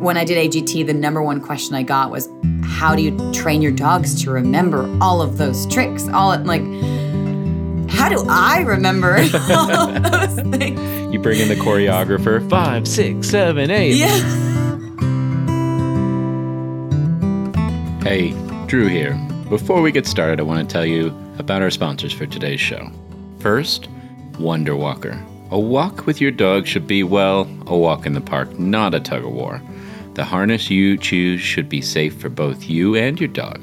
[0.00, 2.28] when I did AGT, the number one question I got was,
[2.64, 6.62] "How do you train your dogs to remember all of those tricks?" All like,
[7.90, 9.16] how do I remember
[9.50, 11.12] all of those things?
[11.12, 12.48] You bring in the choreographer.
[12.48, 13.96] Five, six, seven, eight.
[13.96, 14.18] Yeah.
[18.02, 18.32] Hey,
[18.66, 19.14] Drew here.
[19.50, 21.08] Before we get started, I want to tell you
[21.38, 22.90] about our sponsors for today's show.
[23.40, 23.88] First,
[24.38, 25.22] Wonder Walker.
[25.50, 29.00] A walk with your dog should be, well, a walk in the park, not a
[29.00, 29.60] tug of war.
[30.20, 33.58] The harness you choose should be safe for both you and your dog.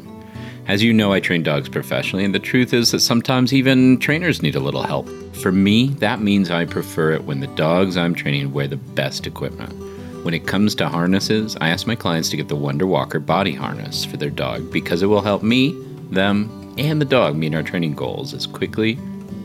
[0.66, 4.42] As you know, I train dogs professionally, and the truth is that sometimes even trainers
[4.42, 5.08] need a little help.
[5.36, 9.28] For me, that means I prefer it when the dogs I'm training wear the best
[9.28, 9.72] equipment.
[10.26, 13.54] When it comes to harnesses, I ask my clients to get the Wonder Walker body
[13.54, 15.80] harness for their dog because it will help me,
[16.10, 18.98] them, and the dog meet our training goals as quickly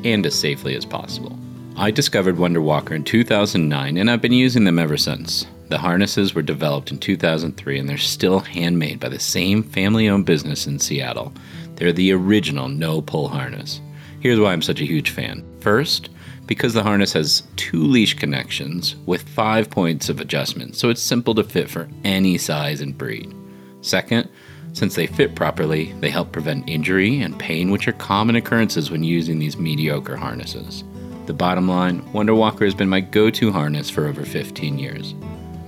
[0.02, 1.38] and as safely as possible.
[1.76, 5.46] I discovered Wonder Walker in 2009 and I've been using them ever since.
[5.72, 10.26] The harnesses were developed in 2003 and they're still handmade by the same family owned
[10.26, 11.32] business in Seattle.
[11.76, 13.80] They're the original no pull harness.
[14.20, 15.42] Here's why I'm such a huge fan.
[15.60, 16.10] First,
[16.44, 21.34] because the harness has two leash connections with five points of adjustment, so it's simple
[21.36, 23.34] to fit for any size and breed.
[23.80, 24.28] Second,
[24.74, 29.04] since they fit properly, they help prevent injury and pain, which are common occurrences when
[29.04, 30.84] using these mediocre harnesses.
[31.24, 35.14] The bottom line Wonder Walker has been my go to harness for over 15 years.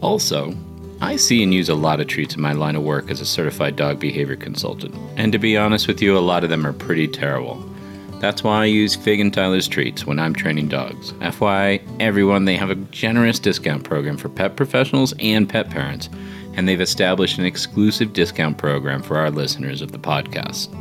[0.03, 0.53] Also,
[1.01, 3.27] I see and use a lot of treats in my line of work as a
[3.27, 4.93] certified dog behavior consultant.
[5.17, 7.65] And to be honest with you, a lot of them are pretty terrible.
[8.21, 11.13] That's why I use Fig and Tyler's treats when I'm training dogs.
[11.15, 16.09] FYI, everyone, they have a generous discount program for pet professionals and pet parents,
[16.55, 20.75] and they've established an exclusive discount program for our listeners of the podcast.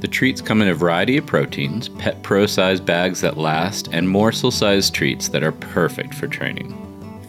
[0.00, 4.08] The treats come in a variety of proteins, pet pro sized bags that last, and
[4.08, 6.74] morsel sized treats that are perfect for training.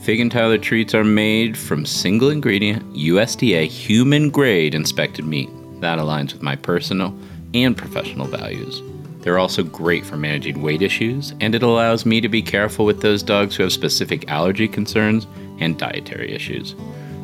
[0.03, 5.49] Fig and Tyler treats are made from single ingredient, USDA, human grade inspected meat.
[5.81, 7.17] That aligns with my personal
[7.53, 8.81] and professional values.
[9.29, 13.01] They're also great for managing weight issues, and it allows me to be careful with
[13.01, 15.27] those dogs who have specific allergy concerns
[15.59, 16.73] and dietary issues.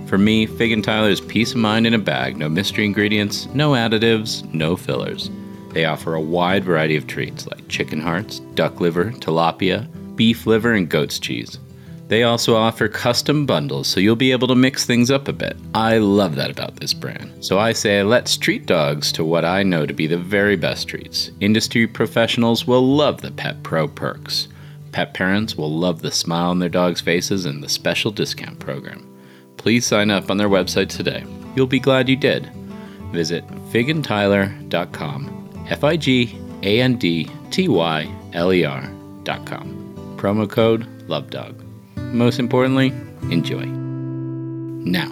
[0.06, 3.48] For me, Fig and Tyler is peace of mind in a bag, no mystery ingredients,
[3.56, 5.32] no additives, no fillers.
[5.72, 10.74] They offer a wide variety of treats like chicken hearts, duck liver, tilapia, beef liver,
[10.74, 11.58] and goat's cheese.
[12.08, 15.58] They also offer custom bundles, so you'll be able to mix things up a bit.
[15.74, 17.44] I love that about this brand.
[17.44, 20.88] So I say, let's treat dogs to what I know to be the very best
[20.88, 21.32] treats.
[21.40, 24.48] Industry professionals will love the Pet Pro perks.
[24.92, 29.12] Pet parents will love the smile on their dogs' faces and the special discount program.
[29.58, 31.26] Please sign up on their website today.
[31.56, 32.46] You'll be glad you did.
[33.12, 35.66] Visit figandtyler.com.
[35.70, 40.18] F I G A N D T Y L E R.com.
[40.18, 41.65] Promo code LOVEDOG
[42.16, 42.94] most importantly,
[43.30, 43.66] enjoy.
[43.66, 45.12] Now,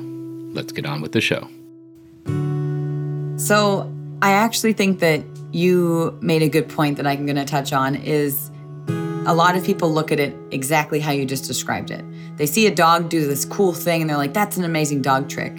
[0.53, 1.47] let's get on with the show.
[3.37, 3.91] So,
[4.21, 7.95] I actually think that you made a good point that I'm going to touch on
[7.95, 8.49] is
[9.25, 12.03] a lot of people look at it exactly how you just described it.
[12.37, 15.29] They see a dog do this cool thing and they're like, that's an amazing dog
[15.29, 15.57] trick.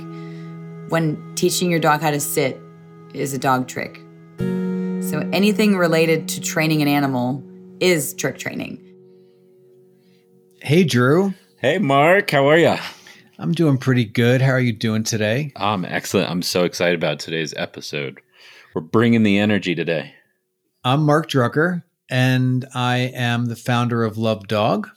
[0.88, 2.60] When teaching your dog how to sit
[3.12, 4.00] is a dog trick.
[4.38, 7.42] So anything related to training an animal
[7.80, 8.83] is trick training.
[10.64, 11.34] Hey, Drew.
[11.58, 12.30] Hey, Mark.
[12.30, 12.76] How are you?
[13.38, 14.40] I'm doing pretty good.
[14.40, 15.52] How are you doing today?
[15.56, 16.30] I'm excellent.
[16.30, 18.22] I'm so excited about today's episode.
[18.74, 20.14] We're bringing the energy today.
[20.82, 24.88] I'm Mark Drucker, and I am the founder of Love Dog.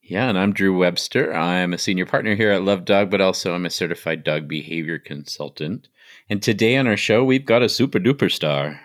[0.00, 1.34] Yeah, and I'm Drew Webster.
[1.34, 4.98] I'm a senior partner here at Love Dog, but also I'm a certified dog behavior
[4.98, 5.88] consultant.
[6.30, 8.80] And today on our show, we've got a super duper star.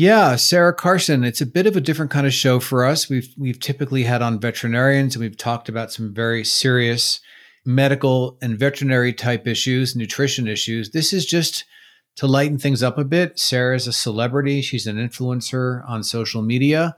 [0.00, 1.24] Yeah, Sarah Carson.
[1.24, 3.08] It's a bit of a different kind of show for us.
[3.08, 7.18] We've we've typically had on veterinarians and we've talked about some very serious
[7.66, 10.90] medical and veterinary type issues, nutrition issues.
[10.90, 11.64] This is just
[12.14, 13.40] to lighten things up a bit.
[13.40, 14.62] Sarah's a celebrity.
[14.62, 16.94] She's an influencer on social media.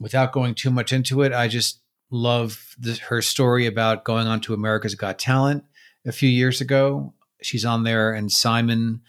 [0.00, 4.40] Without going too much into it, I just love the, her story about going on
[4.40, 5.64] to America's Got Talent
[6.06, 7.12] a few years ago.
[7.42, 9.02] She's on there, and Simon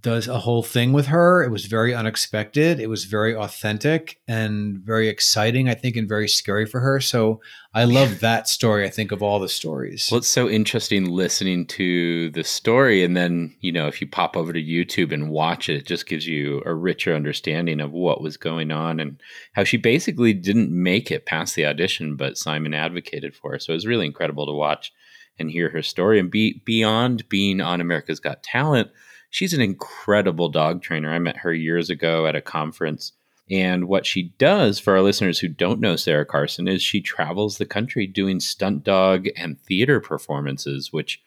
[0.00, 1.42] does a whole thing with her.
[1.42, 2.80] It was very unexpected.
[2.80, 7.00] It was very authentic and very exciting, I think, and very scary for her.
[7.00, 7.40] So
[7.74, 10.08] I love that story, I think, of all the stories.
[10.10, 13.04] Well, it's so interesting listening to the story.
[13.04, 16.06] And then, you know, if you pop over to YouTube and watch it, it just
[16.06, 19.20] gives you a richer understanding of what was going on and
[19.52, 23.58] how she basically didn't make it past the audition, but Simon advocated for her.
[23.58, 24.92] So it was really incredible to watch
[25.38, 26.18] and hear her story.
[26.18, 28.90] And be beyond being on America's Got Talent,
[29.32, 31.10] she's an incredible dog trainer.
[31.10, 33.12] I met her years ago at a conference.
[33.50, 37.58] And what she does for our listeners who don't know Sarah Carson is she travels
[37.58, 41.20] the country doing stunt dog and theater performances, which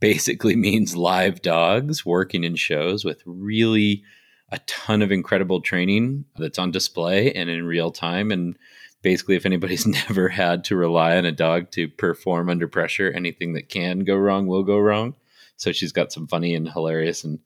[0.00, 4.02] basically means live dogs working in shows with really
[4.50, 8.30] a ton of incredible training that's on display and in real time.
[8.32, 8.56] And
[9.02, 13.52] basically, if anybody's never had to rely on a dog to perform under pressure, anything
[13.52, 15.14] that can go wrong will go wrong.
[15.56, 17.38] So she's got some funny and hilarious and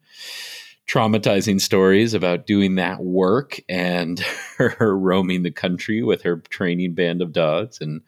[0.88, 4.18] traumatizing stories about doing that work and
[4.56, 8.02] her roaming the country with her training band of dogs and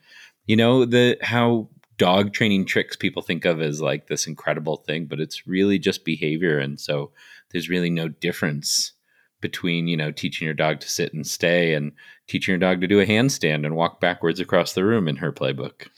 [0.46, 5.06] you know the how dog training tricks people think of as like this incredible thing
[5.06, 7.10] but it's really just behavior and so
[7.50, 8.92] there's really no difference
[9.40, 11.92] between you know teaching your dog to sit and stay and
[12.26, 15.32] teaching your dog to do a handstand and walk backwards across the room in her
[15.32, 15.88] playbook.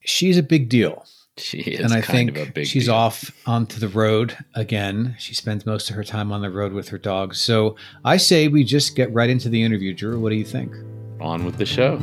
[0.00, 1.04] She's a big deal.
[1.38, 2.36] She is, and I think
[2.66, 2.94] she's deal.
[2.94, 5.16] off onto the road again.
[5.18, 7.40] She spends most of her time on the road with her dogs.
[7.40, 7.74] So
[8.04, 9.94] I say we just get right into the interview.
[9.94, 10.74] Drew, what do you think?
[11.20, 11.96] On with the show.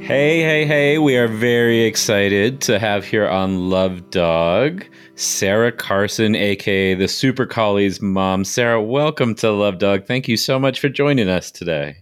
[0.00, 4.84] Hey, hey, hey, we are very excited to have here on Love Dog
[5.16, 8.44] Sarah Carson, aka the Super Collie's mom.
[8.44, 10.06] Sarah, welcome to Love Dog.
[10.06, 11.96] Thank you so much for joining us today.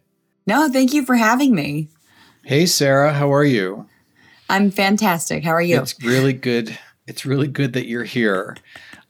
[0.47, 1.89] No, thank you for having me.
[2.49, 3.85] Hey, Sarah, how are you?
[4.49, 5.45] I'm fantastic.
[5.45, 5.83] How are you?
[5.83, 6.79] It's really good.
[7.07, 8.57] It's really good that you're here.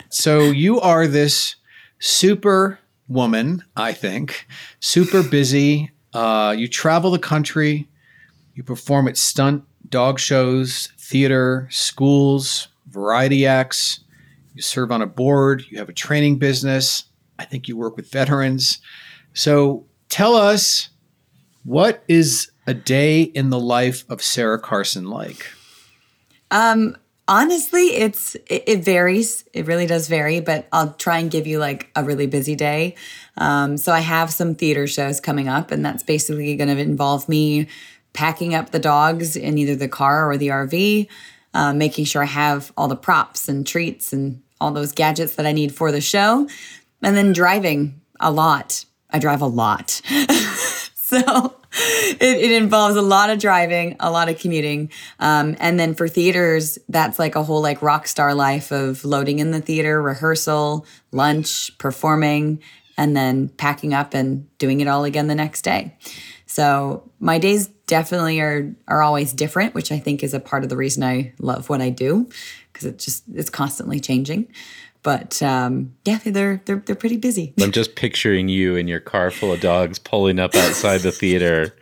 [0.09, 1.55] So, you are this
[2.01, 4.49] super woman, I think,
[4.81, 5.93] super busy.
[6.13, 7.87] Uh, you travel the country
[8.55, 14.01] you perform at stunt dog shows, theater, schools, variety acts.
[14.53, 15.63] You serve on a board.
[15.71, 17.05] You have a training business.
[17.39, 18.81] I think you work with veterans.
[19.33, 20.89] So tell us
[21.63, 25.47] what is a day in the life of Sarah Carson like?
[26.51, 29.43] Um, honestly, it's it, it, varies.
[29.55, 32.95] It really does vary, but I'll try and give you like a really busy day.
[33.39, 37.27] Um, so I have some theater shows coming up, and that's basically going to involve
[37.27, 37.69] me
[38.13, 41.09] packing up the dogs in either the car or the RV,
[41.55, 45.47] uh, making sure I have all the props and treats and all those gadgets that
[45.47, 46.47] I need for the show,
[47.03, 48.85] and then driving a lot.
[49.09, 49.91] I drive a lot.
[50.95, 51.55] so
[52.21, 54.91] it, it, involves a lot of driving, a lot of commuting.
[55.19, 59.39] Um, and then for theaters, that's like a whole like rock star life of loading
[59.39, 62.61] in the theater, rehearsal, lunch, performing,
[62.97, 65.97] and then packing up and doing it all again the next day.
[66.47, 70.71] So my days definitely are are always different, which I think is a part of
[70.71, 72.29] the reason I love what I do
[72.73, 74.49] because it just it's constantly changing.
[75.09, 77.55] But um, yeah, they're they're they're pretty busy.
[77.63, 81.75] I'm just picturing you in your car full of dogs pulling up outside the theater,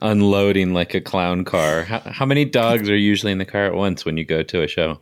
[0.00, 1.82] unloading like a clown car.
[1.82, 4.62] How, how many dogs are usually in the car at once when you go to
[4.62, 5.00] a show?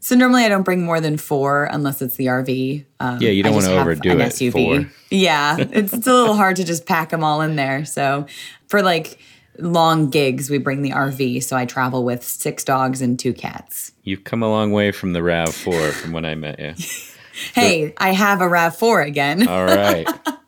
[0.00, 2.84] So normally I don't bring more than four unless it's the RV.
[2.98, 4.18] Um, yeah, you don't want to overdo it.
[4.18, 4.52] SUV.
[4.52, 4.92] Four.
[5.10, 7.84] Yeah, it's, it's a little hard to just pack them all in there.
[7.84, 8.26] So
[8.66, 9.20] for like
[9.58, 11.42] long gigs, we bring the RV.
[11.42, 13.92] So I travel with six dogs and two cats.
[14.02, 16.74] You've come a long way from the Rav Four from when I met you.
[17.54, 19.46] hey, I have a Rav Four again.
[19.48, 20.08] all right.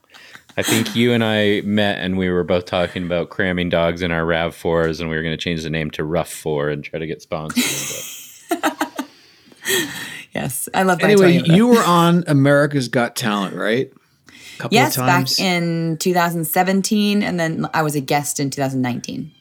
[0.57, 4.11] I think you and I met and we were both talking about cramming dogs in
[4.11, 6.85] our Rav Fours, and we were going to change the name to Rough Four and
[6.85, 7.63] try to get sponsored.
[10.35, 10.99] yes, I love.
[10.99, 11.05] That.
[11.05, 13.91] Anyway, you were on America's Got Talent, right?
[14.61, 19.33] Couple yes, back in 2017, and then I was a guest in 2019.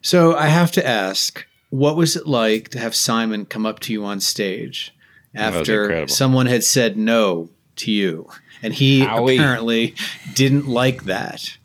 [0.00, 3.92] So I have to ask, what was it like to have Simon come up to
[3.92, 4.94] you on stage
[5.34, 8.28] after someone had said no to you,
[8.62, 9.36] and he Howie.
[9.36, 9.96] apparently
[10.34, 11.58] didn't like that?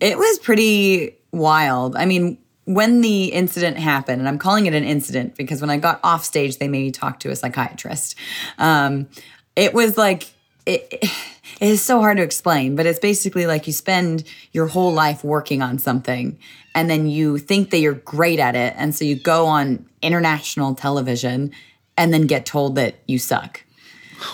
[0.00, 1.94] It was pretty wild.
[1.94, 5.76] I mean, when the incident happened, and I'm calling it an incident because when I
[5.76, 8.16] got off stage, they made me talk to a psychiatrist.
[8.56, 9.08] Um,
[9.56, 10.32] it was like,
[10.64, 11.10] it, it
[11.68, 15.62] is so hard to explain, but it's basically like you spend your whole life working
[15.62, 16.38] on something
[16.74, 18.74] and then you think that you're great at it.
[18.76, 21.52] And so you go on international television
[21.96, 23.62] and then get told that you suck.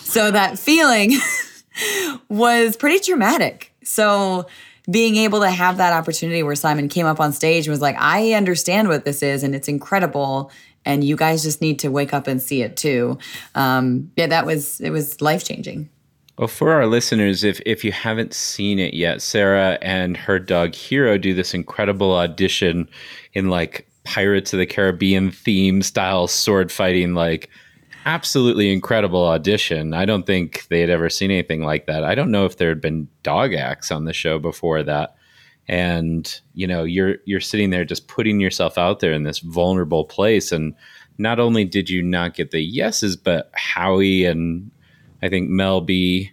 [0.02, 1.12] so that feeling
[2.28, 3.72] was pretty traumatic.
[3.84, 4.46] So,
[4.90, 7.96] being able to have that opportunity where Simon came up on stage and was like,
[7.98, 10.50] I understand what this is and it's incredible.
[10.84, 13.18] And you guys just need to wake up and see it too.
[13.54, 15.90] Um, yeah, that was, it was life changing.
[16.40, 20.74] Well, for our listeners, if, if you haven't seen it yet, Sarah and her dog
[20.74, 22.88] Hero do this incredible audition
[23.34, 27.50] in like Pirates of the Caribbean theme style sword fighting, like
[28.06, 29.92] absolutely incredible audition.
[29.92, 32.04] I don't think they had ever seen anything like that.
[32.04, 35.16] I don't know if there had been dog acts on the show before that.
[35.68, 40.06] and you know you're you're sitting there just putting yourself out there in this vulnerable
[40.06, 40.74] place and
[41.18, 44.70] not only did you not get the yeses but howie and
[45.22, 46.32] i think mel b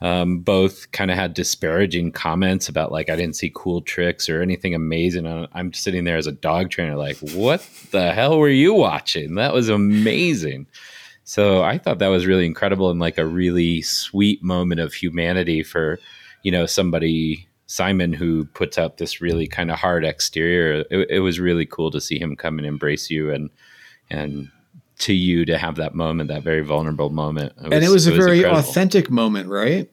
[0.00, 4.42] um, both kind of had disparaging comments about like I didn't see cool tricks or
[4.42, 5.26] anything amazing.
[5.52, 9.36] I'm sitting there as a dog trainer, like, what the hell were you watching?
[9.36, 10.66] That was amazing.
[11.24, 15.62] So I thought that was really incredible and like a really sweet moment of humanity
[15.62, 15.98] for,
[16.42, 20.84] you know, somebody Simon who puts out this really kind of hard exterior.
[20.90, 23.50] It, it was really cool to see him come and embrace you and
[24.08, 24.50] and
[24.98, 27.52] to you to have that moment, that very vulnerable moment.
[27.56, 28.60] It was, and it was a it was very incredible.
[28.60, 29.90] authentic moment, right?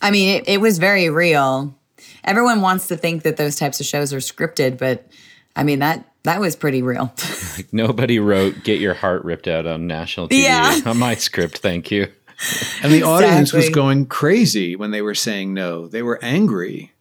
[0.00, 1.76] I mean, it, it was very real.
[2.24, 5.06] Everyone wants to think that those types of shows are scripted, but
[5.54, 7.12] I mean that that was pretty real.
[7.56, 10.80] like nobody wrote "Get Your Heart Ripped Out" on national TV yeah.
[10.86, 11.58] on my script.
[11.58, 12.12] Thank you.
[12.82, 13.02] And the exactly.
[13.02, 15.86] audience was going crazy when they were saying no.
[15.86, 16.92] They were angry.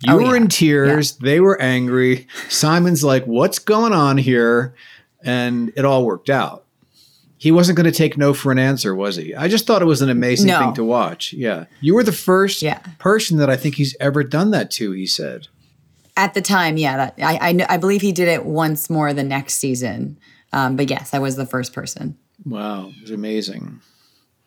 [0.00, 0.42] You oh, were yeah.
[0.42, 1.16] in tears.
[1.18, 1.24] Yeah.
[1.24, 2.26] They were angry.
[2.48, 4.74] Simon's like, "What's going on here?"
[5.26, 6.62] And it all worked out.
[7.38, 9.34] He wasn't going to take no for an answer, was he?
[9.34, 10.58] I just thought it was an amazing no.
[10.58, 11.34] thing to watch.
[11.34, 11.66] Yeah.
[11.82, 12.78] You were the first yeah.
[12.98, 15.48] person that I think he's ever done that to, he said.
[16.16, 16.96] At the time, yeah.
[16.96, 20.18] That, I, I, I believe he did it once more the next season.
[20.54, 22.16] Um, but yes, I was the first person.
[22.46, 22.88] Wow.
[22.96, 23.80] It was amazing.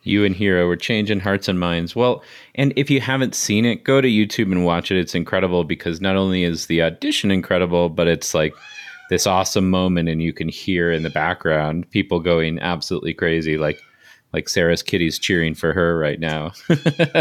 [0.01, 1.95] You and Hero were changing hearts and minds.
[1.95, 2.23] Well,
[2.55, 4.97] and if you haven't seen it, go to YouTube and watch it.
[4.97, 8.53] It's incredible because not only is the audition incredible, but it's like–
[9.09, 13.81] this awesome moment and you can hear in the background people going absolutely crazy like
[14.33, 16.51] like Sarah's kitties cheering for her right now.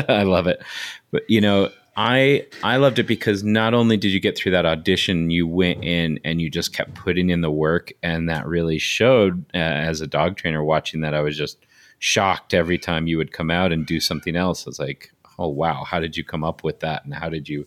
[0.09, 0.63] I love it.
[1.11, 4.67] But you know, I I loved it because not only did you get through that
[4.67, 8.79] audition, you went in and you just kept putting in the work, and that really
[8.79, 9.45] showed.
[9.55, 11.59] Uh, as a dog trainer, watching that, I was just
[11.99, 14.67] shocked every time you would come out and do something else.
[14.67, 17.05] I was like, "Oh wow, how did you come up with that?
[17.05, 17.67] And how did you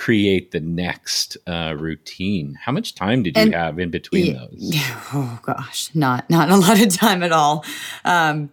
[0.00, 2.58] create the next uh, routine.
[2.58, 4.74] How much time did you and, have in between yeah, those?
[5.12, 7.66] Oh gosh, not not a lot of time at all.
[8.06, 8.50] Um,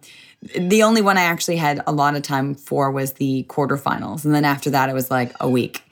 [0.54, 4.34] the only one I actually had a lot of time for was the quarterfinals, and
[4.34, 5.82] then after that, it was like a week.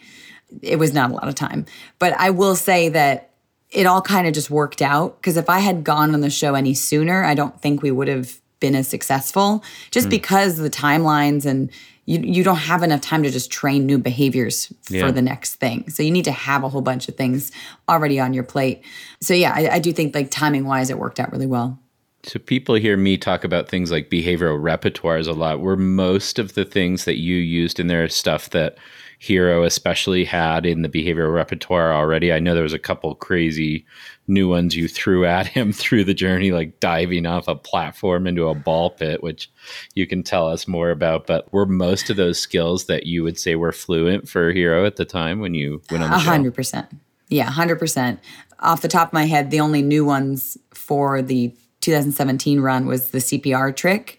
[0.61, 1.65] It was not a lot of time,
[1.99, 3.31] but I will say that
[3.71, 6.55] it all kind of just worked out because if I had gone on the show
[6.55, 10.11] any sooner, I don't think we would have been as successful just mm.
[10.11, 11.71] because the timelines and
[12.07, 15.05] you you don't have enough time to just train new behaviors yeah.
[15.05, 15.89] for the next thing.
[15.91, 17.53] So you need to have a whole bunch of things
[17.89, 18.83] already on your plate.
[19.21, 21.79] So yeah, I, I do think like timing wise, it worked out really well.
[22.23, 25.61] So people hear me talk about things like behavioral repertoires a lot.
[25.61, 28.77] Were most of the things that you used in there stuff that
[29.19, 32.33] Hero especially had in the behavioral repertoire already?
[32.33, 33.87] I know there was a couple crazy
[34.29, 38.49] new ones you threw at him through the journey, like diving off a platform into
[38.49, 39.51] a ball pit, which
[39.95, 41.27] you can tell us more about.
[41.27, 44.97] But were most of those skills that you would say were fluent for Hero at
[44.97, 46.31] the time when you went on the show?
[46.31, 46.89] hundred percent.
[47.29, 48.21] Yeah, hundred percent.
[48.61, 53.11] Off the top of my head, the only new ones for the 2017 run was
[53.11, 54.19] the CPR trick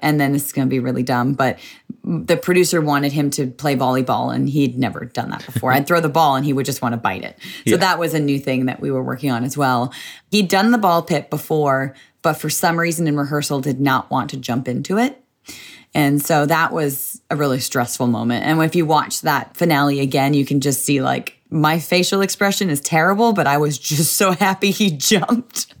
[0.00, 1.58] and then this is going to be really dumb, but
[2.02, 5.72] the producer wanted him to play volleyball and he'd never done that before.
[5.72, 7.36] I'd throw the ball and he would just want to bite it.
[7.66, 7.76] So yeah.
[7.76, 9.92] that was a new thing that we were working on as well.
[10.30, 14.30] He'd done the ball pit before, but for some reason in rehearsal did not want
[14.30, 15.22] to jump into it.
[15.94, 18.44] And so that was a really stressful moment.
[18.46, 22.70] And if you watch that finale again, you can just see like my facial expression
[22.70, 25.74] is terrible, but I was just so happy he jumped.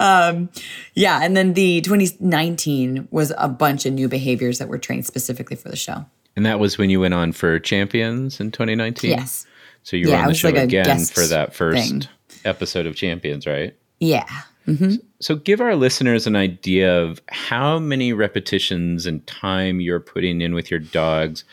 [0.00, 0.48] Um,
[0.94, 5.56] yeah, and then the 2019 was a bunch of new behaviors that were trained specifically
[5.56, 6.04] for the show.
[6.36, 9.10] And that was when you went on for Champions in 2019.
[9.10, 9.46] Yes.
[9.82, 12.02] So you yeah, were on the show like again for that first thing.
[12.44, 13.74] episode of Champions, right?
[13.98, 14.28] Yeah.
[14.66, 14.96] Mm-hmm.
[15.20, 20.54] So give our listeners an idea of how many repetitions and time you're putting in
[20.54, 21.44] with your dogs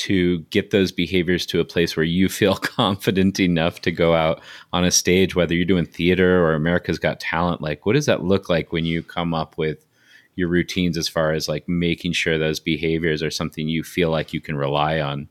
[0.00, 4.40] to get those behaviors to a place where you feel confident enough to go out
[4.72, 7.60] on a stage, whether you're doing theater or America's Got Talent.
[7.60, 9.86] Like, what does that look like when you come up with
[10.36, 14.32] your routines as far as like making sure those behaviors are something you feel like
[14.32, 15.28] you can rely on?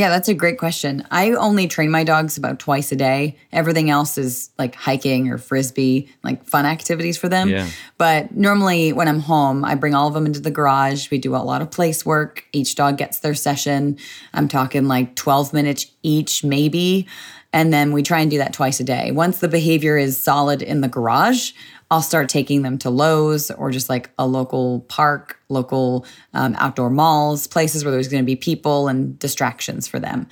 [0.00, 1.06] Yeah, that's a great question.
[1.10, 3.36] I only train my dogs about twice a day.
[3.52, 7.50] Everything else is like hiking or frisbee, like fun activities for them.
[7.50, 7.68] Yeah.
[7.98, 11.10] But normally when I'm home, I bring all of them into the garage.
[11.10, 12.46] We do a lot of place work.
[12.54, 13.98] Each dog gets their session.
[14.32, 17.06] I'm talking like 12 minutes each, maybe.
[17.52, 19.10] And then we try and do that twice a day.
[19.10, 21.52] Once the behavior is solid in the garage,
[21.90, 26.90] I'll start taking them to Lowe's or just like a local park, local um, outdoor
[26.90, 30.26] malls, places where there's going to be people and distractions for them.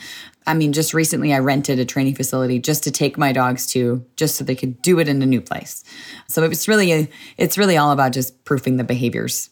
[0.47, 4.05] I mean, just recently I rented a training facility just to take my dogs to,
[4.17, 5.85] just so they could do it in a new place.
[6.27, 9.51] So it's really, a, it's really all about just proofing the behaviors.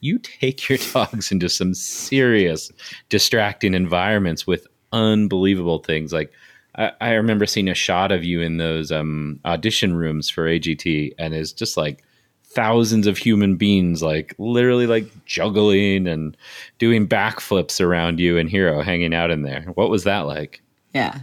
[0.00, 2.72] You take your dogs into some serious
[3.10, 6.32] distracting environments with unbelievable things like
[6.78, 11.34] I, remember seeing a shot of you in those um, audition rooms for AGT, and
[11.34, 12.04] it's just like
[12.58, 16.36] thousands of human beings, like literally like juggling and
[16.80, 19.62] doing backflips around you and Hero hanging out in there.
[19.76, 20.60] What was that like?
[20.92, 21.20] Yeah.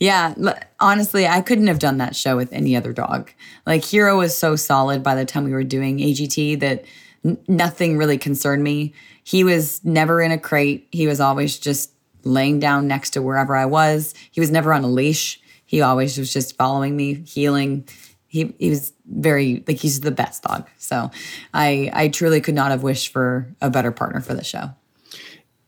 [0.00, 0.32] Yeah.
[0.80, 3.30] Honestly, I couldn't have done that show with any other dog.
[3.66, 6.86] Like, Hero was so solid by the time we were doing AGT that
[7.22, 8.94] n- nothing really concerned me.
[9.24, 11.90] He was never in a crate, he was always just
[12.24, 14.14] laying down next to wherever I was.
[14.30, 15.38] He was never on a leash.
[15.66, 17.86] He always was just following me, heeling.
[18.30, 20.68] He, he was very like he's the best dog.
[20.76, 21.10] So
[21.54, 24.70] I I truly could not have wished for a better partner for the show.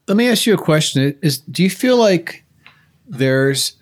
[0.07, 1.19] Let me ask you a question.
[1.23, 2.45] Is do you feel like
[3.07, 3.77] there's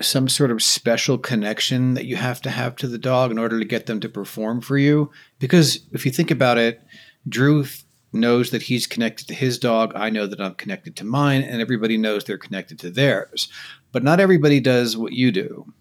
[0.00, 3.58] some sort of special connection that you have to have to the dog in order
[3.58, 5.10] to get them to perform for you?
[5.38, 6.82] Because if you think about it,
[7.28, 7.64] Drew
[8.12, 9.92] knows that he's connected to his dog.
[9.94, 13.48] I know that I'm connected to mine, and everybody knows they're connected to theirs.
[13.90, 15.72] But not everybody does what you do.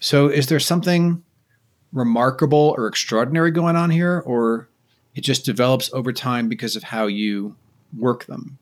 [0.00, 1.22] So, is there something
[1.96, 4.68] remarkable or extraordinary going on here, or
[5.14, 7.56] it just develops over time because of how you
[7.96, 8.58] work them?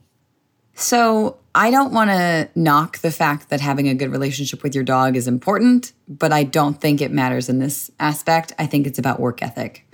[0.77, 4.83] So, I don't want to knock the fact that having a good relationship with your
[4.83, 8.53] dog is important, but I don't think it matters in this aspect.
[8.59, 9.87] I think it's about work ethic.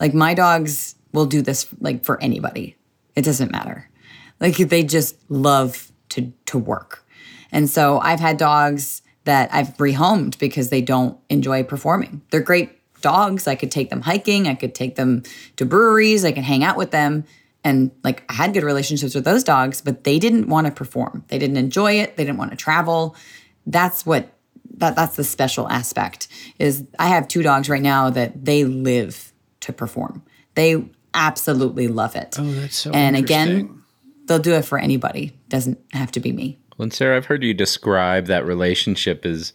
[0.00, 2.76] Like, my dogs will do this like for anybody.
[3.14, 3.90] It doesn't matter.
[4.40, 7.04] Like, they just love to, to work.
[7.50, 12.22] And so, I've had dogs that I've rehomed because they don't enjoy performing.
[12.30, 13.46] They're great dogs.
[13.46, 15.22] I could take them hiking, I could take them
[15.56, 17.24] to breweries, I could hang out with them
[17.64, 21.24] and like I had good relationships with those dogs, but they didn't want to perform.
[21.28, 22.16] They didn't enjoy it.
[22.16, 23.16] They didn't want to travel.
[23.66, 24.32] That's what
[24.78, 26.28] that that's the special aspect.
[26.58, 30.22] Is I have two dogs right now that they live to perform.
[30.54, 32.36] They absolutely love it.
[32.38, 33.82] Oh, that's so And again,
[34.26, 35.32] they'll do it for anybody.
[35.48, 36.58] Doesn't have to be me.
[36.76, 39.52] Well, and Sarah, I've heard you describe that relationship as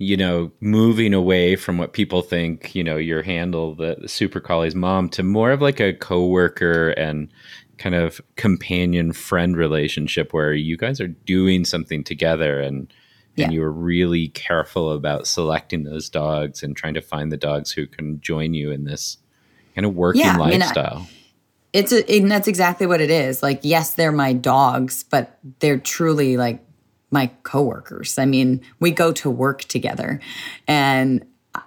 [0.00, 4.40] you know, moving away from what people think, you know, your handle, the, the super
[4.40, 7.30] collie's mom, to more of like a coworker and
[7.76, 12.90] kind of companion friend relationship where you guys are doing something together and
[13.36, 13.44] yeah.
[13.44, 17.70] and you were really careful about selecting those dogs and trying to find the dogs
[17.70, 19.18] who can join you in this
[19.74, 20.94] kind of working yeah, lifestyle.
[20.94, 21.10] I mean, I,
[21.74, 23.42] it's a, and that's exactly what it is.
[23.42, 26.64] Like, yes, they're my dogs, but they're truly like
[27.10, 28.18] my coworkers.
[28.18, 30.20] I mean, we go to work together
[30.66, 31.24] and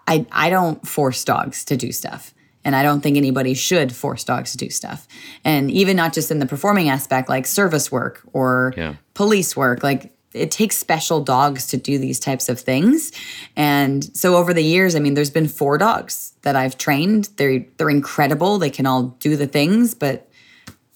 [0.08, 2.34] I I don't force dogs to do stuff.
[2.66, 5.06] And I don't think anybody should force dogs to do stuff.
[5.44, 8.96] And even not just in the performing aspect, like service work or yeah.
[9.16, 13.12] police work, like it takes special dogs to do these types of things.
[13.56, 17.30] And so over the years, I mean, there's been four dogs that I've trained.
[17.36, 18.58] They're they're incredible.
[18.58, 20.30] They can all do the things, but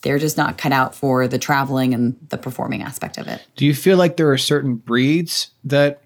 [0.02, 3.46] they're just not cut out for the traveling and the performing aspect of it.
[3.56, 6.04] Do you feel like there are certain breeds that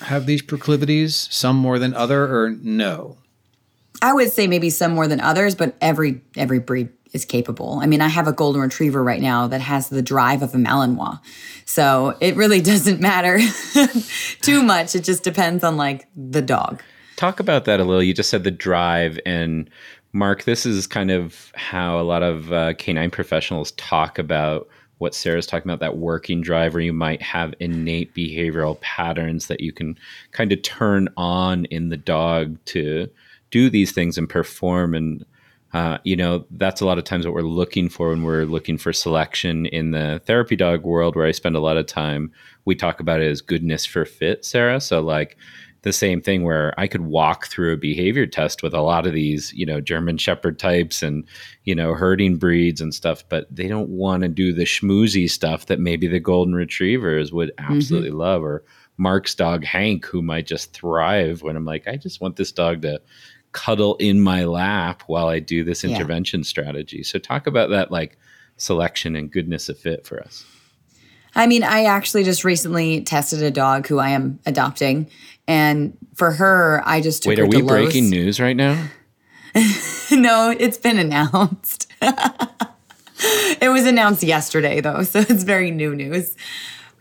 [0.00, 3.18] have these proclivities, some more than other, or no?
[4.02, 7.78] I would say maybe some more than others, but every every breed is capable.
[7.80, 10.58] I mean, I have a golden retriever right now that has the drive of a
[10.58, 11.20] Malinois.
[11.64, 13.38] So it really doesn't matter
[14.42, 14.94] too much.
[14.94, 16.82] It just depends on like the dog.
[17.16, 18.02] Talk about that a little.
[18.02, 19.70] You just said the drive and
[20.14, 25.12] Mark, this is kind of how a lot of uh, canine professionals talk about what
[25.12, 29.72] Sarah's talking about that working drive, where you might have innate behavioral patterns that you
[29.72, 29.98] can
[30.30, 33.10] kind of turn on in the dog to
[33.50, 34.94] do these things and perform.
[34.94, 35.24] And,
[35.72, 38.78] uh, you know, that's a lot of times what we're looking for when we're looking
[38.78, 42.30] for selection in the therapy dog world, where I spend a lot of time.
[42.66, 44.80] We talk about it as goodness for fit, Sarah.
[44.80, 45.36] So, like,
[45.84, 49.12] the same thing where I could walk through a behavior test with a lot of
[49.12, 51.26] these, you know, German Shepherd types and,
[51.64, 55.66] you know, herding breeds and stuff, but they don't want to do the schmoozy stuff
[55.66, 58.18] that maybe the Golden Retrievers would absolutely mm-hmm.
[58.18, 58.64] love or
[58.96, 62.80] Mark's dog Hank, who might just thrive when I'm like, I just want this dog
[62.82, 63.02] to
[63.52, 66.44] cuddle in my lap while I do this intervention yeah.
[66.44, 67.02] strategy.
[67.02, 68.16] So talk about that like
[68.56, 70.46] selection and goodness of fit for us.
[71.36, 75.08] I mean, I actually just recently tested a dog who I am adopting,
[75.46, 77.38] and for her, I just took wait.
[77.38, 78.88] Are we breaking news right now?
[80.10, 81.92] no, it's been announced.
[82.02, 86.36] it was announced yesterday, though, so it's very new news.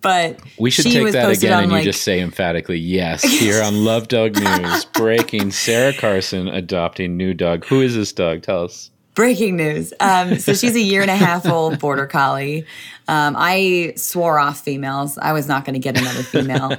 [0.01, 3.86] But we should take that again, and like, you just say emphatically, "Yes." Here on
[3.86, 7.65] Love Dog News, breaking: Sarah Carson adopting new dog.
[7.65, 8.41] Who is this dog?
[8.41, 8.91] Tell us.
[9.15, 9.93] Breaking news.
[9.99, 12.65] Um, so she's a year and a half old border collie.
[13.08, 15.19] Um, I swore off females.
[15.19, 16.73] I was not going to get another female.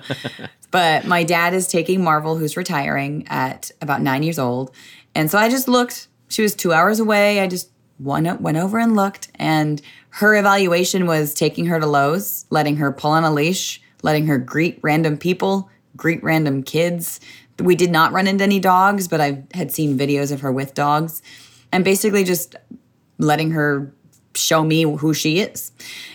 [0.72, 4.74] but my dad is taking Marvel, who's retiring at about nine years old.
[5.14, 6.08] And so I just looked.
[6.28, 7.38] She was two hours away.
[7.40, 7.70] I just
[8.00, 9.28] went, went over and looked.
[9.36, 14.26] And her evaluation was taking her to Lowe's, letting her pull on a leash, letting
[14.26, 17.20] her greet random people, greet random kids.
[17.60, 20.74] We did not run into any dogs, but I had seen videos of her with
[20.74, 21.22] dogs
[21.74, 22.54] and basically just
[23.18, 23.92] letting her
[24.36, 25.72] show me who she is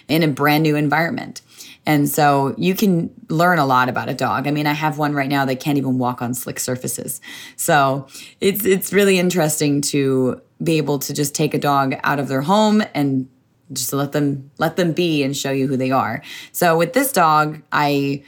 [0.08, 1.42] in a brand new environment.
[1.86, 4.48] And so you can learn a lot about a dog.
[4.48, 7.20] I mean, I have one right now that can't even walk on slick surfaces.
[7.58, 8.08] So
[8.40, 12.42] it's it's really interesting to be able to just take a dog out of their
[12.42, 13.28] home and
[13.74, 16.24] just let them let them be and show you who they are.
[16.54, 18.24] So with this dog, I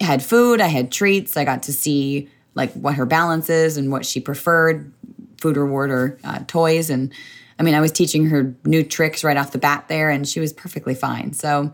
[0.00, 3.92] had food, I had treats, I got to see like what her balance is and
[3.92, 4.92] what she preferred,
[5.40, 7.12] food reward or uh, toys and
[7.58, 10.38] I mean, I was teaching her new tricks right off the bat there, and she
[10.40, 11.32] was perfectly fine.
[11.32, 11.72] So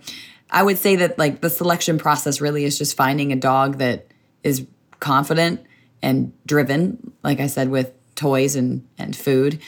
[0.50, 4.07] I would say that like the selection process really is just finding a dog that
[4.42, 4.66] is
[5.00, 5.61] confident
[6.03, 9.61] and driven, like I said, with toys and and food,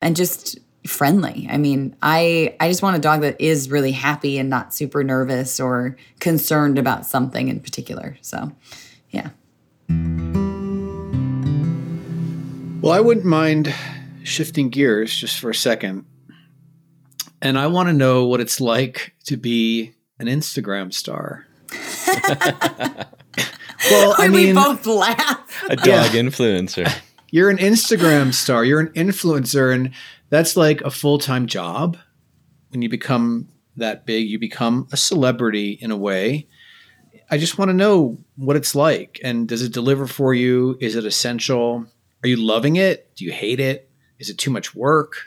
[0.00, 1.48] and just friendly.
[1.50, 5.02] I mean, I I just want a dog that is really happy and not super
[5.02, 8.16] nervous or concerned about something in particular.
[8.20, 8.52] So,
[9.10, 9.30] yeah.
[12.84, 13.74] Well, I wouldn't mind
[14.24, 16.04] shifting gears just for a second.
[17.40, 21.46] And I want to know what it's like to be an Instagram star.
[23.90, 25.64] well, I mean, we both laugh.
[25.70, 26.94] A dog influencer.
[27.30, 28.66] You're an Instagram star.
[28.66, 29.92] You're an influencer, and
[30.28, 31.96] that's like a full time job.
[32.68, 36.48] When you become that big, you become a celebrity in a way.
[37.30, 40.76] I just want to know what it's like, and does it deliver for you?
[40.82, 41.86] Is it essential?
[42.24, 43.14] Are you loving it?
[43.16, 43.90] Do you hate it?
[44.18, 45.26] Is it too much work?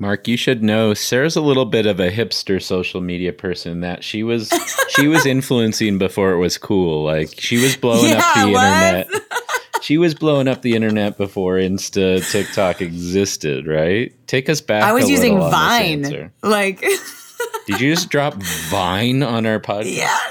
[0.00, 4.02] Mark, you should know Sarah's a little bit of a hipster social media person that
[4.02, 4.52] she was
[4.88, 7.04] she was influencing before it was cool.
[7.04, 9.08] Like she was blowing yeah, up the internet.
[9.82, 14.12] she was blowing up the internet before Insta, TikTok existed, right?
[14.26, 14.82] Take us back.
[14.82, 16.32] I was using Vine.
[16.42, 16.80] Like
[17.66, 19.94] Did you just drop Vine on our podcast?
[19.94, 20.29] Yes.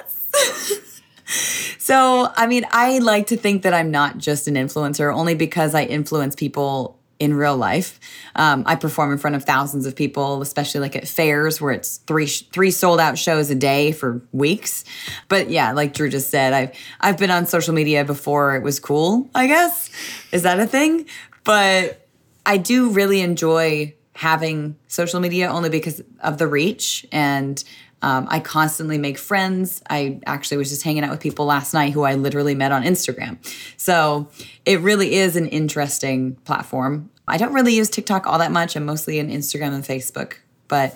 [1.89, 5.73] So, I mean, I like to think that I'm not just an influencer only because
[5.73, 7.99] I influence people in real life.
[8.35, 11.97] Um, I perform in front of thousands of people, especially like at fairs where it's
[11.97, 14.85] three three sold out shows a day for weeks.
[15.29, 18.79] But yeah, like Drew just said, I've I've been on social media before it was
[18.79, 19.27] cool.
[19.33, 19.89] I guess
[20.31, 21.07] is that a thing?
[21.43, 22.07] But
[22.45, 27.63] I do really enjoy having social media only because of the reach and
[28.01, 29.81] um, I constantly make friends.
[29.89, 32.83] I actually was just hanging out with people last night who I literally met on
[32.83, 33.37] Instagram.
[33.77, 34.29] So
[34.65, 37.09] it really is an interesting platform.
[37.27, 38.75] I don't really use TikTok all that much.
[38.75, 40.95] I'm mostly in Instagram and Facebook, but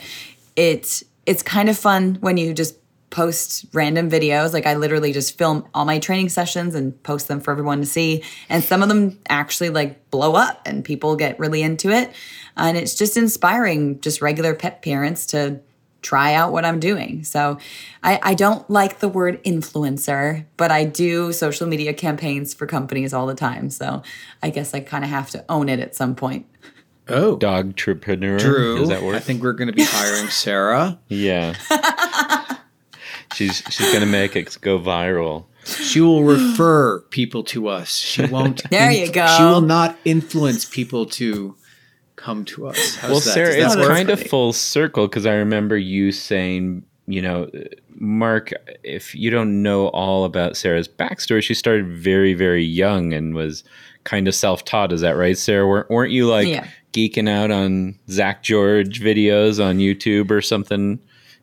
[0.56, 2.78] it's it's kind of fun when you just
[3.10, 4.54] post random videos.
[4.54, 7.86] Like I literally just film all my training sessions and post them for everyone to
[7.86, 8.24] see.
[8.50, 12.12] And some of them actually like blow up and people get really into it.
[12.58, 15.60] And it's just inspiring just regular pet parents to
[16.04, 17.24] try out what I'm doing.
[17.24, 17.58] So
[18.04, 23.14] I, I don't like the word influencer, but I do social media campaigns for companies
[23.14, 23.70] all the time.
[23.72, 24.04] So
[24.44, 26.46] I guess I kind of have to own it at some point.
[27.08, 28.38] Oh, dog entrepreneur.
[28.38, 29.16] Drew, Does that work?
[29.16, 31.00] I think we're going to be hiring Sarah.
[31.10, 31.54] yeah,
[33.34, 35.46] she's she's going to make it go viral.
[35.66, 37.96] She will refer people to us.
[37.96, 38.64] She won't.
[38.70, 39.26] there you go.
[39.38, 41.56] She will not influence people to
[42.24, 42.96] come to us.
[42.96, 43.34] How's well, that?
[43.34, 47.50] Sarah, it's kind of full circle because I remember you saying, you know,
[47.96, 48.52] Mark,
[48.84, 53.64] if you don't know all about Sarah's backstory, she started very, very young and was
[54.06, 54.94] kind of self-taught.
[54.94, 55.68] Is that right, Sarah?
[55.68, 56.68] weren't, weren't you like yeah.
[56.94, 61.00] geeking out on Zak George videos on YouTube or something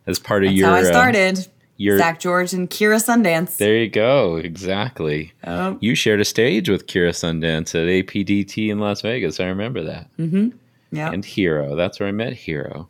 [0.06, 0.68] as part of That's your?
[0.68, 1.38] How I uh, started.
[1.38, 1.42] Uh,
[1.76, 3.56] your, Zak George and Kyra Sundance.
[3.56, 4.36] There you go.
[4.36, 5.32] Exactly.
[5.44, 9.40] Um, you shared a stage with Kyra Sundance at APDT in Las Vegas.
[9.40, 10.14] I remember that.
[10.18, 10.50] Mm-hmm.
[10.90, 11.10] Yeah.
[11.10, 11.76] And Hero.
[11.76, 12.88] That's where I met Hero.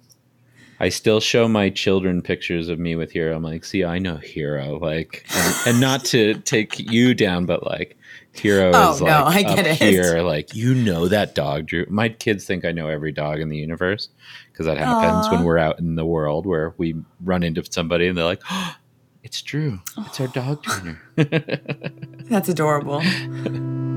[0.82, 3.36] I still show my children pictures of me with Hero.
[3.36, 4.78] I'm like, see, I know Hero.
[4.78, 7.98] Like, and, and not to take you down, but like,
[8.32, 9.76] Hero oh, is like no, I get it.
[9.76, 10.22] here.
[10.22, 11.84] Like, you know that dog, Drew.
[11.90, 14.08] My kids think I know every dog in the universe
[14.52, 15.32] because that happens Aww.
[15.32, 18.76] when we're out in the world where we run into somebody and they're like, oh,
[19.22, 19.80] it's Drew.
[19.98, 21.00] It's our dog trainer.
[21.16, 23.02] That's adorable.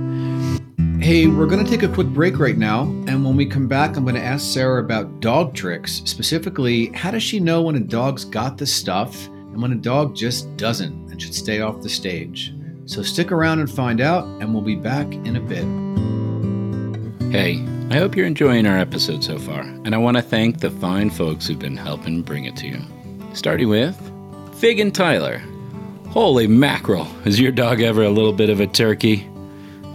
[1.04, 2.84] Hey, we're going to take a quick break right now.
[2.84, 6.02] And when we come back, I'm going to ask Sarah about dog tricks.
[6.06, 10.16] Specifically, how does she know when a dog's got the stuff and when a dog
[10.16, 12.54] just doesn't and should stay off the stage?
[12.86, 15.66] So stick around and find out, and we'll be back in a bit.
[17.34, 17.62] Hey,
[17.94, 21.10] I hope you're enjoying our episode so far, and I want to thank the fine
[21.10, 22.80] folks who've been helping bring it to you.
[23.34, 24.00] Starting with
[24.56, 25.42] Fig and Tyler.
[26.12, 29.30] Holy mackerel, is your dog ever a little bit of a turkey?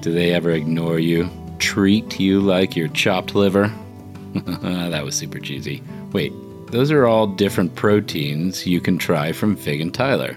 [0.01, 1.29] Do they ever ignore you?
[1.59, 3.73] Treat you like your chopped liver?
[4.35, 5.83] that was super cheesy.
[6.13, 6.33] Wait,
[6.71, 10.37] those are all different proteins you can try from Fig and Tyler.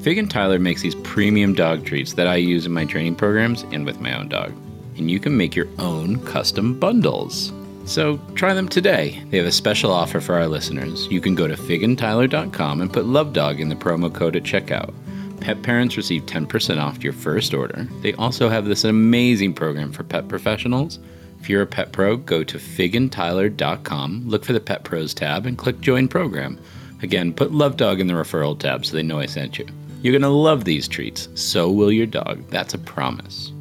[0.00, 3.62] Fig and Tyler makes these premium dog treats that I use in my training programs
[3.72, 4.52] and with my own dog.
[4.96, 7.52] And you can make your own custom bundles.
[7.84, 9.22] So try them today.
[9.30, 11.06] They have a special offer for our listeners.
[11.08, 14.94] You can go to figandtyler.com and put Love Dog in the promo code at checkout.
[15.40, 17.86] Pet parents receive 10% off your first order.
[18.02, 20.98] They also have this amazing program for pet professionals.
[21.40, 25.56] If you're a pet pro, go to figandtyler.com, look for the Pet Pros tab, and
[25.56, 26.58] click Join Program.
[27.02, 29.66] Again, put Love Dog in the referral tab so they know I sent you.
[30.02, 31.28] You're going to love these treats.
[31.34, 32.48] So will your dog.
[32.48, 33.52] That's a promise.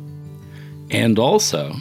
[0.90, 1.76] And also,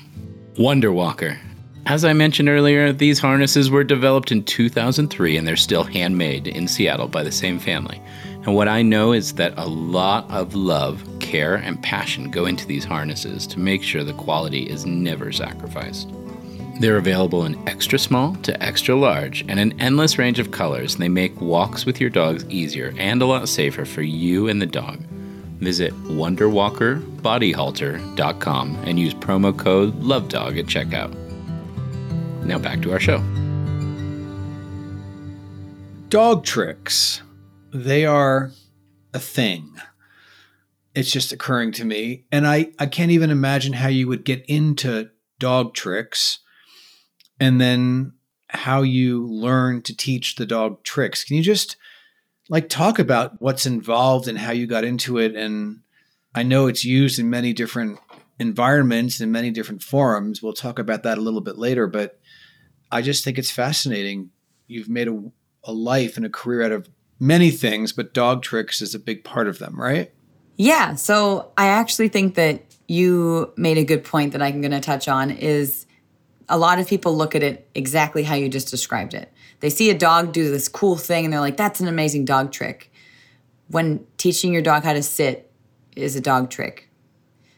[0.59, 1.38] Wonder Walker.
[1.87, 6.66] As I mentioned earlier, these harnesses were developed in 2003 and they're still handmade in
[6.66, 8.00] Seattle by the same family.
[8.46, 12.66] And what I know is that a lot of love, care, and passion go into
[12.66, 16.11] these harnesses to make sure the quality is never sacrificed.
[16.78, 21.09] They're available in extra small to extra large and an endless range of colors, they
[21.09, 24.98] make walks with your dogs easier and a lot safer for you and the dog.
[25.61, 31.14] Visit WonderwalkerBodyhalter.com and use promo code LOVEDOG at checkout.
[32.44, 33.22] Now back to our show.
[36.11, 37.22] Dog tricks.
[37.75, 38.53] They are
[39.13, 39.75] a thing.
[40.95, 42.25] It's just occurring to me.
[42.31, 45.11] And I, I can't even imagine how you would get into
[45.41, 46.39] dog tricks
[47.41, 48.13] and then
[48.47, 51.25] how you learn to teach the dog tricks.
[51.25, 51.77] Can you just
[52.49, 55.35] like talk about what's involved and how you got into it?
[55.35, 55.81] And
[56.33, 57.99] I know it's used in many different
[58.39, 60.41] environments and many different forums.
[60.41, 62.21] We'll talk about that a little bit later, but
[62.93, 64.31] I just think it's fascinating.
[64.69, 65.21] You've made a,
[65.65, 69.24] a life and a career out of many things, but dog tricks is a big
[69.24, 70.12] part of them, right?
[70.57, 70.94] Yeah.
[70.94, 75.09] So I actually think that you made a good point that I'm going to touch
[75.09, 75.87] on is
[76.48, 79.33] a lot of people look at it exactly how you just described it.
[79.61, 82.53] They see a dog do this cool thing and they're like, that's an amazing dog
[82.53, 82.92] trick.
[83.68, 85.50] When teaching your dog how to sit
[85.96, 86.90] is a dog trick.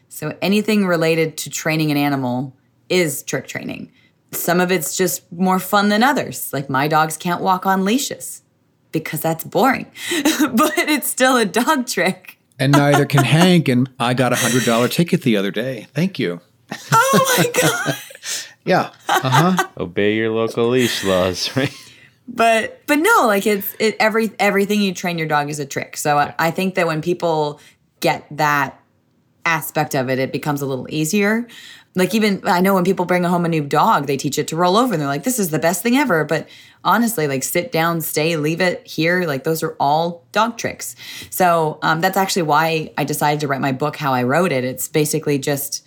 [0.07, 2.55] So anything related to training an animal
[2.87, 3.91] is trick training.
[4.31, 6.53] Some of it's just more fun than others.
[6.53, 8.43] Like my dogs can't walk on leashes
[8.91, 12.37] because that's boring, but it's still a dog trick.
[12.59, 13.67] And neither can Hank.
[13.67, 15.87] And I got a hundred dollar ticket the other day.
[15.93, 16.41] Thank you.
[16.91, 17.97] Oh my god.
[18.65, 18.91] Yeah.
[19.07, 19.67] Uh huh.
[19.77, 21.73] Obey your local leash laws, right?
[22.27, 25.95] but but no like it's it every everything you train your dog is a trick
[25.95, 27.61] so I, I think that when people
[28.01, 28.81] get that
[29.45, 31.47] aspect of it it becomes a little easier
[31.97, 34.55] like even i know when people bring home a new dog they teach it to
[34.55, 36.23] roll over and they're like this is the best thing ever.
[36.23, 36.47] But
[36.83, 39.23] honestly like sit down stay leave it here.
[39.25, 40.95] Like those are all dog tricks.
[41.29, 44.63] So um, that's actually why i decided to write my book how i wrote it.
[44.63, 45.85] It's basically just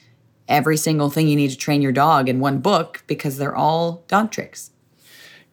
[0.48, 4.04] every single thing you need to train your dog in one book because they're all
[4.08, 4.72] dog tricks.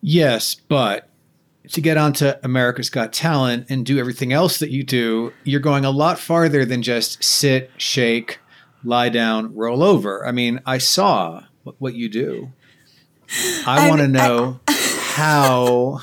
[0.02, 1.10] Yes, but
[1.70, 5.86] to get onto America's Got Talent and do everything else that you do, you're going
[5.86, 8.40] a lot farther than just sit, shake,
[8.84, 10.26] lie down, roll over.
[10.26, 11.44] I mean, I saw
[11.80, 12.52] what, you do.
[13.66, 16.02] I want to know how,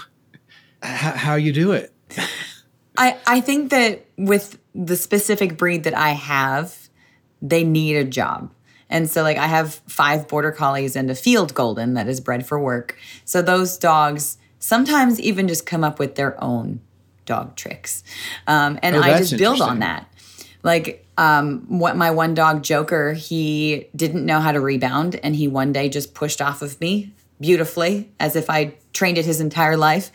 [0.83, 1.93] how how you do it.
[2.97, 6.89] I, I think that with the specific breed that I have,
[7.41, 8.53] they need a job.
[8.91, 12.47] And so, like, I have five border collies and a field golden that is bred
[12.47, 12.97] for work.
[13.25, 16.81] So, those dogs sometimes even just come up with their own
[17.25, 18.05] dog tricks.
[18.47, 20.07] Um, and Oh, I just build on that.
[20.63, 25.19] Like, um, what my one dog, Joker, he didn't know how to rebound.
[25.23, 29.25] And he one day just pushed off of me beautifully as if I trained it
[29.25, 30.11] his entire life.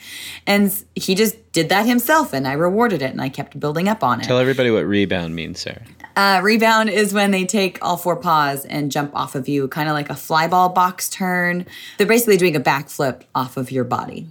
[0.47, 2.33] And he just did that himself.
[2.33, 4.23] And I rewarded it and I kept building up on it.
[4.23, 5.81] Tell everybody what rebound means, Sarah.
[6.15, 9.87] Uh, rebound is when they take all four paws and jump off of you, kind
[9.87, 11.65] of like a fly ball box turn.
[11.97, 14.27] They're basically doing a backflip off of your body.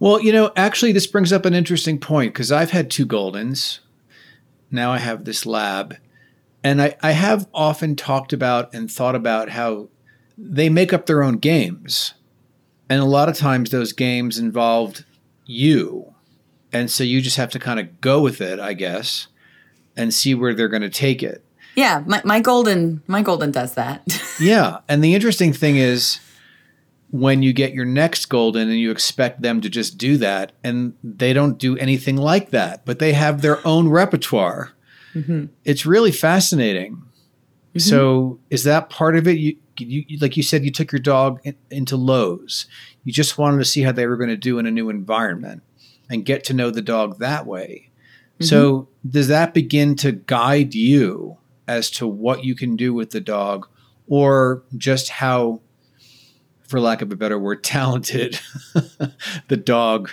[0.00, 3.78] Well, you know, actually, this brings up an interesting point because I've had two Goldens.
[4.72, 5.96] Now I have this lab.
[6.64, 9.88] And I, I have often talked about and thought about how
[10.38, 12.14] they make up their own games.
[12.88, 15.04] And a lot of times those games involved
[15.44, 16.14] you.
[16.72, 19.28] And so you just have to kind of go with it, I guess,
[19.96, 21.44] and see where they're going to take it.
[21.74, 24.02] Yeah, my, my golden my golden does that.
[24.40, 24.78] Yeah.
[24.88, 26.18] And the interesting thing is
[27.12, 30.94] when you get your next golden and you expect them to just do that, and
[31.04, 34.72] they don't do anything like that, but they have their own repertoire.
[35.14, 35.46] Mm-hmm.
[35.64, 36.94] It's really fascinating.
[36.94, 37.78] Mm-hmm.
[37.78, 39.38] So, is that part of it?
[39.38, 42.66] You, you, like you said, you took your dog in, into Lowe's.
[43.04, 45.62] You just wanted to see how they were going to do in a new environment
[46.10, 47.90] and get to know the dog that way.
[48.34, 48.44] Mm-hmm.
[48.46, 51.36] So, does that begin to guide you
[51.68, 53.68] as to what you can do with the dog
[54.08, 55.60] or just how,
[56.72, 58.40] for lack of a better word, talented
[59.48, 60.10] the dog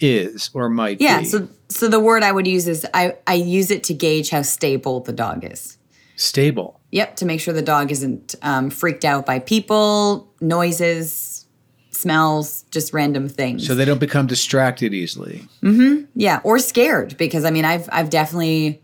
[0.00, 1.18] is or might Yeah.
[1.20, 1.24] be.
[1.26, 4.42] So so the word I would use is I I use it to gauge how
[4.42, 5.76] stable the dog is.
[6.16, 6.80] Stable.
[6.92, 11.46] Yep, to make sure the dog isn't um, freaked out by people, noises,
[11.90, 13.66] smells, just random things.
[13.66, 15.46] So they don't become distracted easily.
[15.62, 16.04] Mm-hmm.
[16.14, 18.82] Yeah, or scared because I mean I've I've definitely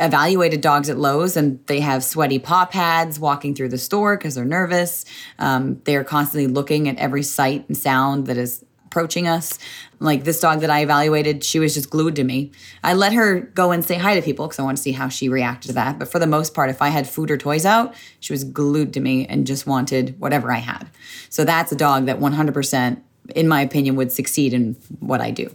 [0.00, 4.34] evaluated dogs at Lowe's and they have sweaty paw pads walking through the store because
[4.34, 5.04] they're nervous.
[5.38, 9.58] Um, they are constantly looking at every sight and sound that is approaching us.
[9.98, 12.52] Like this dog that I evaluated, she was just glued to me.
[12.84, 15.08] I let her go and say hi to people because I want to see how
[15.08, 15.98] she reacted to that.
[15.98, 18.92] But for the most part, if I had food or toys out, she was glued
[18.94, 20.88] to me and just wanted whatever I had.
[21.28, 23.00] So that's a dog that 100%,
[23.34, 25.54] in my opinion, would succeed in what I do.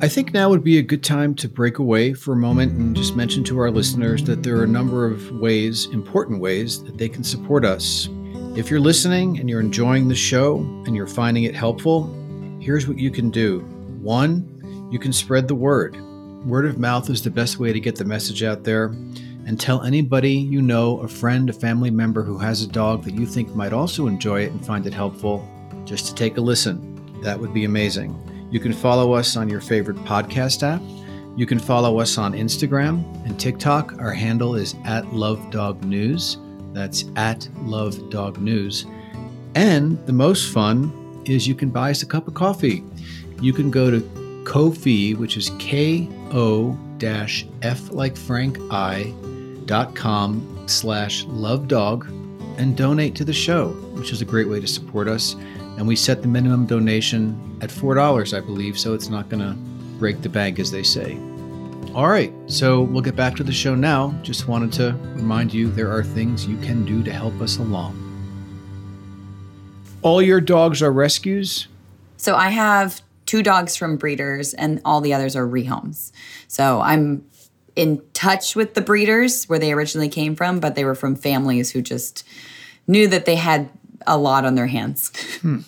[0.00, 2.96] I think now would be a good time to break away for a moment and
[2.96, 6.98] just mention to our listeners that there are a number of ways, important ways, that
[6.98, 8.08] they can support us.
[8.56, 12.12] If you're listening and you're enjoying the show and you're finding it helpful,
[12.60, 13.60] here's what you can do.
[14.02, 15.96] One, you can spread the word.
[16.44, 18.86] Word of mouth is the best way to get the message out there.
[19.46, 23.14] And tell anybody you know, a friend, a family member who has a dog that
[23.14, 25.48] you think might also enjoy it and find it helpful,
[25.84, 27.20] just to take a listen.
[27.22, 28.18] That would be amazing.
[28.54, 30.80] You can follow us on your favorite podcast app.
[31.36, 33.98] You can follow us on Instagram and TikTok.
[33.98, 36.38] Our handle is at Love Dog News.
[36.72, 38.86] That's at Love Dog News.
[39.56, 42.84] And the most fun is you can buy us a cup of coffee.
[43.40, 49.12] You can go to Ko-fi, which is K O F like Frank I
[49.66, 52.06] dot com slash love dog
[52.56, 55.34] and donate to the show, which is a great way to support us.
[55.76, 59.54] And we set the minimum donation at $4, I believe, so it's not going to
[59.98, 61.18] break the bank, as they say.
[61.94, 64.12] All right, so we'll get back to the show now.
[64.22, 68.00] Just wanted to remind you there are things you can do to help us along.
[70.02, 71.68] All your dogs are rescues?
[72.16, 76.12] So I have two dogs from breeders, and all the others are rehomes.
[76.48, 77.24] So I'm
[77.76, 81.70] in touch with the breeders where they originally came from, but they were from families
[81.70, 82.24] who just
[82.86, 83.70] knew that they had
[84.06, 85.12] a lot on their hands.
[85.40, 85.60] Hmm.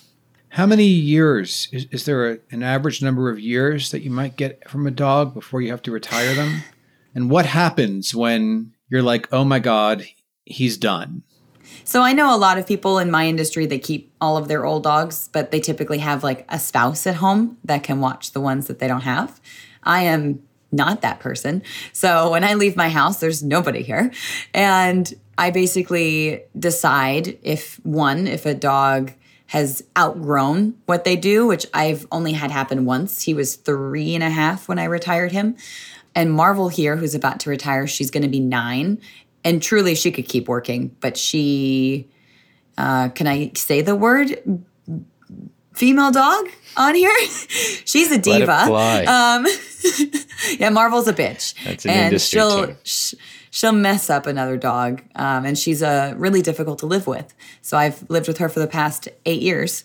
[0.51, 1.69] How many years?
[1.71, 4.91] Is, is there a, an average number of years that you might get from a
[4.91, 6.63] dog before you have to retire them?
[7.15, 10.07] And what happens when you're like, oh my God,
[10.47, 11.25] he's done?
[11.85, 14.65] So I know a lot of people in my industry that keep all of their
[14.65, 18.41] old dogs, but they typically have like a spouse at home that can watch the
[18.41, 19.41] ones that they don't have.
[19.83, 21.63] I am not that person.
[21.93, 24.13] So when I leave my house, there's nobody here.
[24.53, 29.13] And I basically decide if one, if a dog
[29.49, 33.23] has outgrown what they do, which I've only had happen once.
[33.23, 35.57] He was three and a half when I retired him.
[36.15, 39.01] And Marvel here, who's about to retire, she's going to be nine.
[39.45, 42.09] And truly, she could keep working, but she,
[42.77, 44.65] uh, can I say the word
[45.77, 47.15] female dog on here?
[47.29, 48.67] she's a Let it diva.
[48.67, 49.05] fly.
[49.05, 49.47] Um,
[50.59, 52.77] yeah, Marvel's a bitch, That's an and industry she'll term.
[52.85, 53.15] sh-
[53.51, 57.35] she'll mess up another dog, um, and she's uh, really difficult to live with.
[57.63, 59.85] So I've lived with her for the past eight years,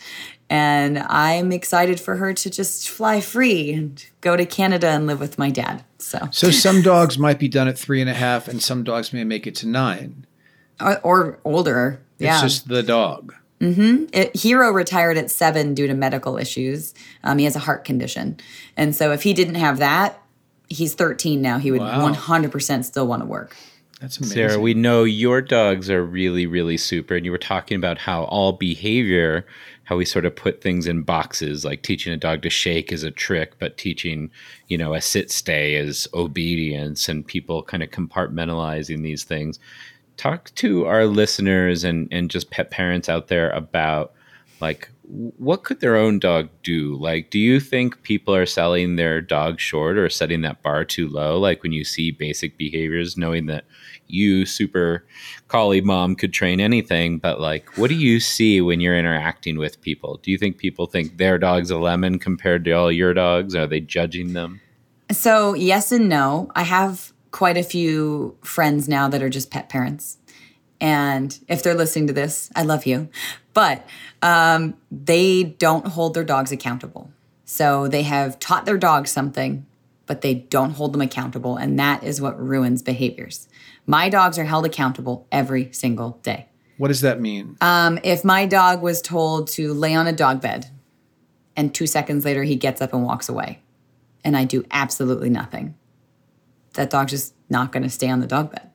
[0.49, 5.19] and I'm excited for her to just fly free and go to Canada and live
[5.19, 5.83] with my dad.
[5.97, 9.13] So So some dogs might be done at three and a half, and some dogs
[9.13, 10.25] may make it to nine.
[10.81, 12.41] or, or older, It's yeah.
[12.41, 13.33] just the dog.
[14.13, 16.93] It, Hero retired at seven due to medical issues.
[17.23, 18.37] Um, he has a heart condition,
[18.75, 20.21] and so if he didn't have that,
[20.69, 21.59] he's 13 now.
[21.59, 22.11] He would Wow.
[22.11, 23.55] 100% still want to work.
[23.99, 24.35] That's amazing.
[24.35, 27.15] Sarah, we know your dogs are really, really super.
[27.15, 29.45] And you were talking about how all behavior,
[29.83, 33.03] how we sort of put things in boxes, like teaching a dog to shake is
[33.03, 34.31] a trick, but teaching,
[34.69, 39.59] you know, a sit stay is obedience, and people kind of compartmentalizing these things.
[40.21, 44.13] Talk to our listeners and, and just pet parents out there about
[44.59, 46.95] like what could their own dog do?
[46.95, 51.09] Like do you think people are selling their dog short or setting that bar too
[51.09, 51.39] low?
[51.39, 53.65] Like when you see basic behaviors knowing that
[54.05, 55.07] you super
[55.47, 59.81] collie mom could train anything but like what do you see when you're interacting with
[59.81, 60.19] people?
[60.21, 63.55] Do you think people think their dog's a lemon compared to all your dogs?
[63.55, 64.61] Are they judging them?
[65.11, 66.51] So, yes and no.
[66.55, 70.17] I have quite a few friends now that are just pet parents.
[70.81, 73.07] And if they're listening to this, I love you.
[73.53, 73.87] But
[74.23, 77.11] um, they don't hold their dogs accountable.
[77.45, 79.65] So they have taught their dogs something,
[80.07, 81.55] but they don't hold them accountable.
[81.55, 83.47] And that is what ruins behaviors.
[83.85, 86.47] My dogs are held accountable every single day.
[86.77, 87.57] What does that mean?
[87.61, 90.71] Um, if my dog was told to lay on a dog bed
[91.55, 93.59] and two seconds later he gets up and walks away
[94.23, 95.75] and I do absolutely nothing,
[96.73, 98.70] that dog's just not going to stay on the dog bed.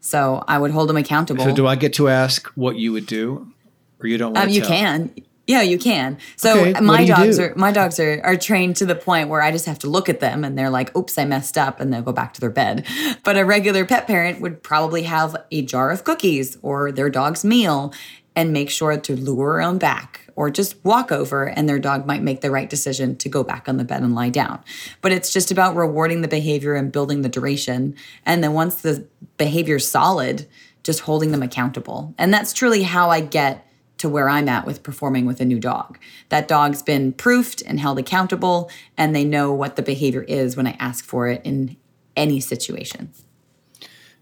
[0.00, 1.44] So I would hold them accountable.
[1.44, 3.52] so do I get to ask what you would do,
[4.00, 4.70] or you don't want um, to you tell?
[4.70, 5.14] can.
[5.46, 6.18] Yeah, you can.
[6.36, 7.44] So Okay, my do dogs do?
[7.44, 10.10] are my dogs are are trained to the point where I just have to look
[10.10, 12.50] at them and they're like, "Oops, I messed up," and they'll go back to their
[12.50, 12.86] bed.
[13.24, 17.44] But a regular pet parent would probably have a jar of cookies or their dog's
[17.46, 17.94] meal
[18.36, 22.22] and make sure to lure them back or just walk over and their dog might
[22.22, 24.62] make the right decision to go back on the bed and lie down.
[25.00, 27.96] But it's just about rewarding the behavior and building the duration.
[28.24, 29.04] And then once the
[29.36, 30.46] behavior's solid,
[30.84, 32.14] just holding them accountable.
[32.18, 33.66] And that's truly how I get
[33.96, 35.98] to where I'm at with performing with a new dog.
[36.28, 40.68] That dog's been proofed and held accountable, and they know what the behavior is when
[40.68, 41.76] I ask for it in
[42.16, 43.10] any situation.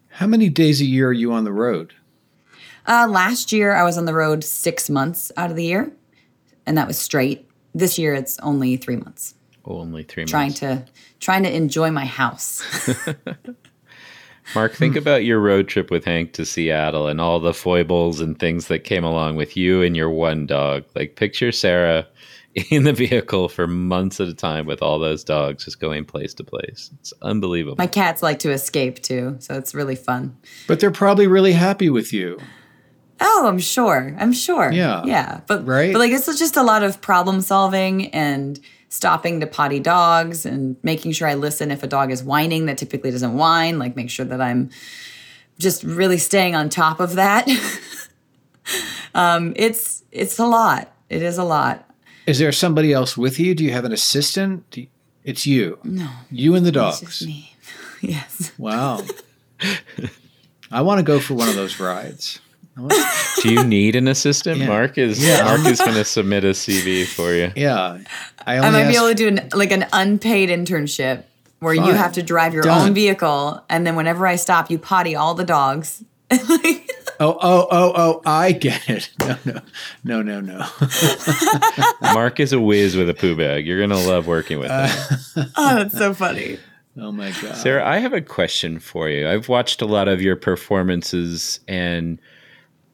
[0.08, 1.92] How many days a year are you on the road?
[2.86, 5.92] Uh, last year, I was on the road six months out of the year,
[6.66, 7.48] and that was straight.
[7.74, 9.34] This year, it's only three months.
[9.64, 10.60] Only three Trying months.
[10.60, 10.84] to
[11.18, 12.62] trying to enjoy my house.
[14.54, 14.98] Mark, think hmm.
[14.98, 18.80] about your road trip with Hank to Seattle and all the foibles and things that
[18.80, 20.84] came along with you and your one dog.
[20.94, 22.06] Like, picture Sarah
[22.70, 26.32] in the vehicle for months at a time with all those dogs just going place
[26.34, 26.90] to place.
[27.00, 27.76] It's unbelievable.
[27.78, 30.36] my cats like to escape too, so it's really fun.
[30.66, 32.38] But they're probably really happy with you.
[33.20, 34.14] Oh, I'm sure.
[34.18, 34.70] I'm sure.
[34.72, 35.02] Yeah.
[35.04, 35.40] Yeah.
[35.46, 35.92] But Right?
[35.92, 40.76] but like it's just a lot of problem solving and stopping to potty dogs and
[40.82, 44.10] making sure I listen if a dog is whining that typically doesn't whine, like make
[44.10, 44.70] sure that I'm
[45.58, 47.48] just really staying on top of that.
[49.14, 50.92] um, it's it's a lot.
[51.08, 51.88] It is a lot.
[52.26, 53.54] Is there somebody else with you?
[53.54, 54.64] Do you have an assistant?
[54.76, 54.88] You-
[55.24, 55.78] it's you.
[55.82, 56.08] No.
[56.30, 57.26] You and the dogs.
[57.26, 57.52] me.
[58.00, 58.52] yes.
[58.58, 59.02] Wow.
[60.70, 62.40] I want to go for one of those rides.
[62.76, 62.94] I want-
[63.42, 64.58] Do you need an assistant?
[64.60, 64.66] Yeah.
[64.68, 65.44] Mark is Yeah.
[65.44, 67.52] Mark is going to submit a CV for you.
[67.56, 67.98] yeah.
[68.46, 71.24] I, only I might be able to do an, like an unpaid internship
[71.60, 72.88] where you have to drive your Done.
[72.88, 76.04] own vehicle and then whenever I stop you potty all the dogs.
[77.18, 79.08] Oh, oh, oh, oh, I get it.
[79.20, 79.38] No,
[80.04, 80.66] no, no, no, no.
[82.12, 83.66] Mark is a whiz with a poo bag.
[83.66, 84.90] You're going to love working with him.
[85.56, 86.58] oh, that's so funny.
[87.00, 87.56] Oh my God.
[87.56, 89.26] Sarah, I have a question for you.
[89.26, 92.18] I've watched a lot of your performances, and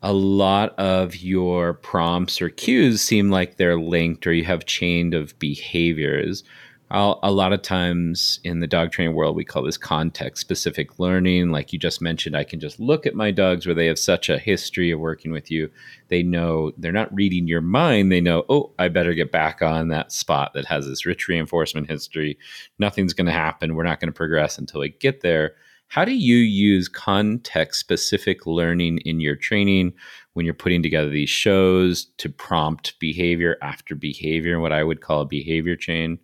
[0.03, 5.15] a lot of your prompts or cues seem like they're linked, or you have chain
[5.15, 6.43] of behaviors.
[6.91, 10.99] I'll, a lot of times in the dog training world, we call this context specific
[10.99, 11.51] learning.
[11.51, 14.29] Like you just mentioned, I can just look at my dogs where they have such
[14.29, 15.71] a history of working with you.
[16.09, 18.13] They know they're not reading your mind.
[18.13, 21.89] They know, oh, I better get back on that spot that has this rich reinforcement
[21.89, 22.37] history.
[22.79, 23.75] Nothing's going to happen.
[23.75, 25.55] We're not going to progress until we get there.
[25.93, 29.93] How do you use context specific learning in your training
[30.33, 35.21] when you're putting together these shows to prompt behavior after behavior, what I would call
[35.21, 36.19] a behavior chain?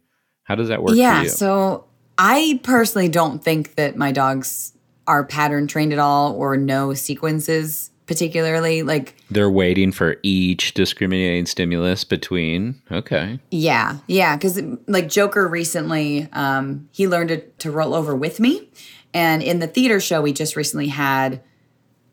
[0.45, 1.29] How does that work yeah, for you?
[1.29, 1.85] so
[2.17, 4.73] I personally don't think that my dogs
[5.07, 8.83] are pattern trained at all or know sequences particularly.
[8.83, 12.81] Like, They're waiting for each discriminating stimulus between.
[12.91, 13.39] Okay.
[13.51, 18.71] yeah, yeah, because like Joker recently, um, he learned to, to roll over with me.
[19.15, 21.43] And in the theater show we just recently had,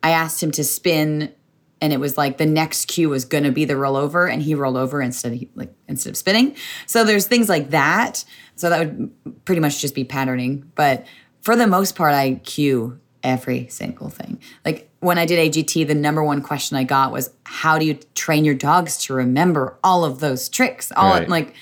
[0.01, 1.33] I asked him to spin
[1.81, 4.55] and it was like the next cue was going to be the rollover and he
[4.55, 6.55] rolled over instead of like instead of spinning.
[6.87, 8.23] So there's things like that.
[8.55, 10.71] So that would pretty much just be patterning.
[10.75, 11.05] But
[11.41, 14.39] for the most part i cue every single thing.
[14.63, 17.95] Like when i did agt the number one question i got was how do you
[18.15, 20.91] train your dogs to remember all of those tricks?
[20.95, 21.29] All Right.
[21.29, 21.53] like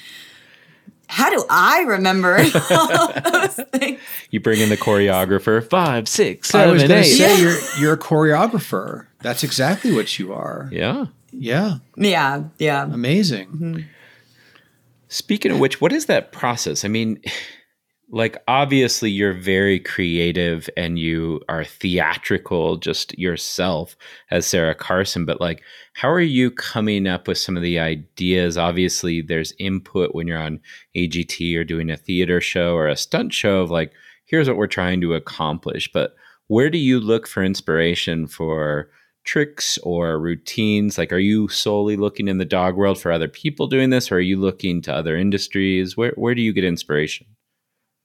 [1.08, 2.38] how do i remember
[2.72, 4.00] all those things
[4.32, 5.68] You bring in the choreographer.
[5.70, 7.18] Five, six, I was going to eight.
[7.18, 9.06] say you're you're a choreographer.
[9.22, 10.70] That's exactly what you are.
[10.72, 11.06] Yeah.
[11.32, 13.48] Yeah, yeah yeah amazing.
[13.50, 13.80] Mm-hmm.
[15.08, 16.84] Speaking of which, what is that process?
[16.84, 17.22] I mean,
[18.14, 23.98] like obviously you're very creative and you are theatrical just yourself
[24.30, 28.56] as Sarah Carson, but like how are you coming up with some of the ideas?
[28.58, 30.60] Obviously there's input when you're on
[30.96, 33.92] AGT or doing a theater show or a stunt show of like
[34.26, 36.16] here's what we're trying to accomplish, but
[36.48, 38.90] where do you look for inspiration for
[39.24, 40.98] tricks or routines?
[40.98, 44.16] Like, are you solely looking in the dog world for other people doing this, or
[44.18, 45.96] are you looking to other industries?
[45.98, 47.26] Where where do you get inspiration?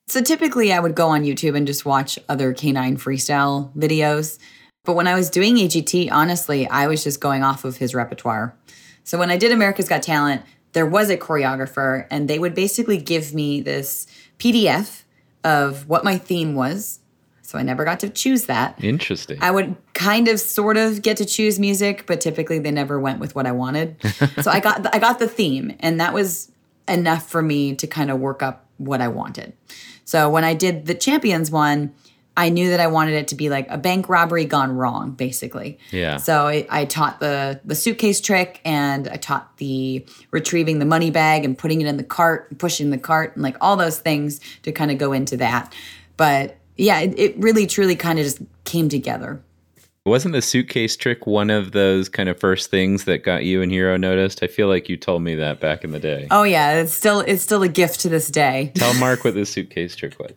[0.09, 4.39] So typically I would go on YouTube and just watch other canine freestyle videos.
[4.85, 8.57] But when I was doing AGT, honestly, I was just going off of his repertoire.
[9.05, 10.43] So when I did America's Got Talent,
[10.73, 14.07] there was a choreographer and they would basically give me this
[14.39, 15.03] PDF
[15.45, 17.01] of what my theme was.
[17.43, 18.83] So I never got to choose that.
[18.83, 19.39] Interesting.
[19.43, 23.21] I would kind of sort of get to choose music, but typically they never went
[23.21, 23.97] with what I wanted.
[24.43, 26.51] so I got I got the theme and that was
[26.87, 29.53] enough for me to kind of work up what I wanted.
[30.09, 31.93] So when I did the champions one,
[32.35, 35.79] I knew that I wanted it to be like a bank robbery gone wrong, basically.
[35.91, 36.17] Yeah.
[36.17, 41.11] So I, I taught the the suitcase trick, and I taught the retrieving the money
[41.11, 43.99] bag and putting it in the cart, and pushing the cart, and like all those
[43.99, 45.75] things to kind of go into that.
[46.17, 49.43] But yeah, it, it really truly kind of just came together.
[50.09, 53.71] Wasn't the suitcase trick one of those kind of first things that got you and
[53.71, 54.43] Hero noticed?
[54.43, 56.27] I feel like you told me that back in the day.
[56.31, 58.73] Oh yeah, it's still it's still a gift to this day.
[58.77, 60.33] Tell Mark what the suitcase trick was.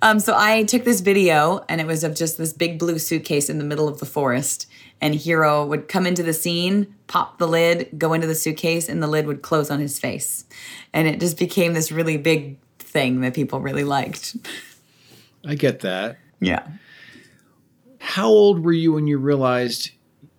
[0.00, 3.50] Um, so I took this video, and it was of just this big blue suitcase
[3.50, 4.66] in the middle of the forest.
[5.00, 9.02] And Hero would come into the scene, pop the lid, go into the suitcase, and
[9.02, 10.44] the lid would close on his face.
[10.92, 14.36] And it just became this really big thing that people really liked.
[15.44, 16.18] I get that.
[16.40, 16.66] Yeah.
[17.98, 19.90] How old were you when you realized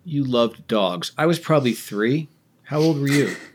[0.03, 1.11] you loved dogs?
[1.17, 2.29] I was probably three.
[2.63, 3.35] How old were you?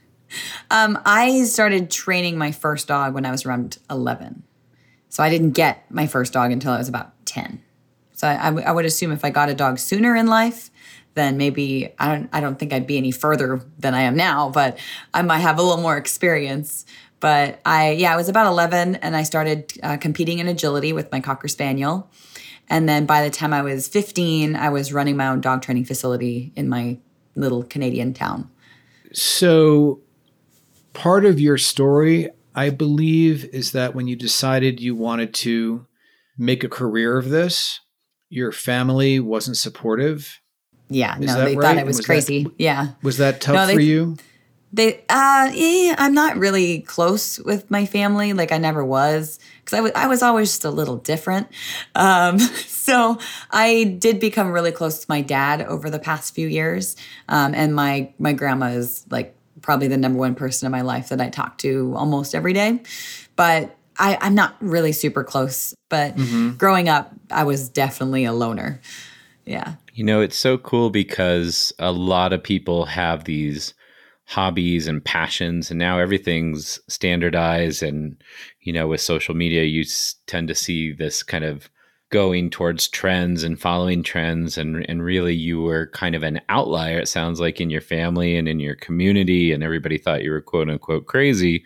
[0.71, 4.43] Um, I started training my first dog when I was around 11.
[5.09, 7.63] So I didn't get my first dog until I was about 10.
[8.15, 10.71] So I, I, w- I would assume if I got a dog sooner in life,
[11.15, 14.51] then maybe I don't I don't think I'd be any further than I am now,
[14.51, 14.79] but
[15.13, 16.85] I might have a little more experience.
[17.21, 21.13] But I yeah, I was about 11 and I started uh, competing in agility with
[21.13, 22.11] my cocker spaniel.
[22.69, 25.85] And then by the time I was 15, I was running my own dog training
[25.85, 26.99] facility in my
[27.37, 28.51] little Canadian town.
[29.13, 30.01] So,
[30.93, 35.87] part of your story, I believe, is that when you decided you wanted to
[36.39, 37.81] make a career of this,
[38.29, 40.41] your family wasn't supportive.
[40.89, 41.63] Yeah, Is no, they right?
[41.63, 42.47] thought it was, Was that- crazy.
[42.59, 42.89] yeah.
[43.03, 44.17] Was that tough No, they- for you?
[44.75, 48.33] They, uh, eh, I'm not really close with my family.
[48.33, 51.47] Like I never was, because I was, I was always just a little different.
[51.95, 53.19] Um, so
[53.53, 56.97] I did become really close to my dad over the past few years,
[57.29, 61.09] um, and my my grandma is like probably the number one person in my life
[61.11, 62.83] that I talk to almost every day.
[63.37, 65.73] But I, I'm not really super close.
[65.89, 66.17] But
[66.59, 68.81] growing up, I was definitely a loner.
[69.45, 69.75] Yeah.
[69.93, 73.73] You know, it's so cool because a lot of people have these
[74.27, 77.83] hobbies and passions, and now everything's standardized.
[77.83, 78.17] And,
[78.61, 81.69] you know, with social media, you s- tend to see this kind of
[82.11, 84.57] going towards trends and following trends.
[84.57, 88.37] And, and really, you were kind of an outlier, it sounds like, in your family
[88.37, 89.53] and in your community.
[89.53, 91.65] And everybody thought you were quote unquote crazy.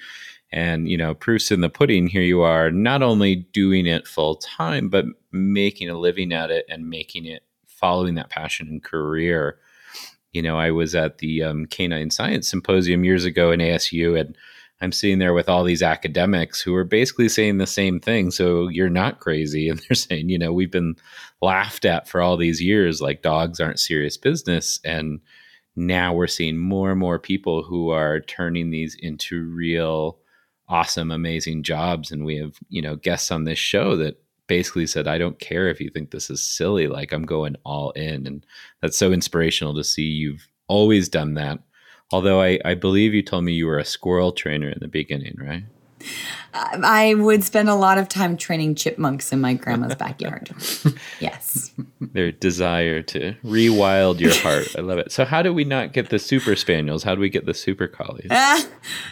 [0.51, 4.37] And, you know, proofs in the pudding, here you are not only doing it full
[4.37, 9.59] time, but making a living at it and making it following that passion and career.
[10.33, 14.37] You know, I was at the um, Canine Science Symposium years ago in ASU, and
[14.81, 18.31] I'm sitting there with all these academics who are basically saying the same thing.
[18.31, 19.69] So you're not crazy.
[19.71, 20.97] And they're saying, you know, we've been
[21.43, 24.81] laughed at for all these years, like dogs aren't serious business.
[24.85, 25.21] And
[25.75, 30.19] now we're seeing more and more people who are turning these into real
[30.69, 32.11] awesome, amazing jobs.
[32.11, 35.69] And we have, you know, guests on this show that basically said, I don't care
[35.69, 38.27] if you think this is silly, like I'm going all in.
[38.27, 38.45] And
[38.83, 41.61] that's so inspirational to see you've always done that.
[42.11, 45.37] Although I, I believe you told me you were a squirrel trainer in the beginning,
[45.39, 45.65] right?
[46.55, 50.51] I would spend a lot of time training chipmunks in my grandma's backyard.
[51.21, 51.73] yes.
[52.01, 54.75] Their desire to rewild your heart.
[54.77, 55.13] I love it.
[55.13, 57.03] So how do we not get the super spaniels?
[57.03, 58.31] How do we get the super collies?
[58.31, 58.69] um,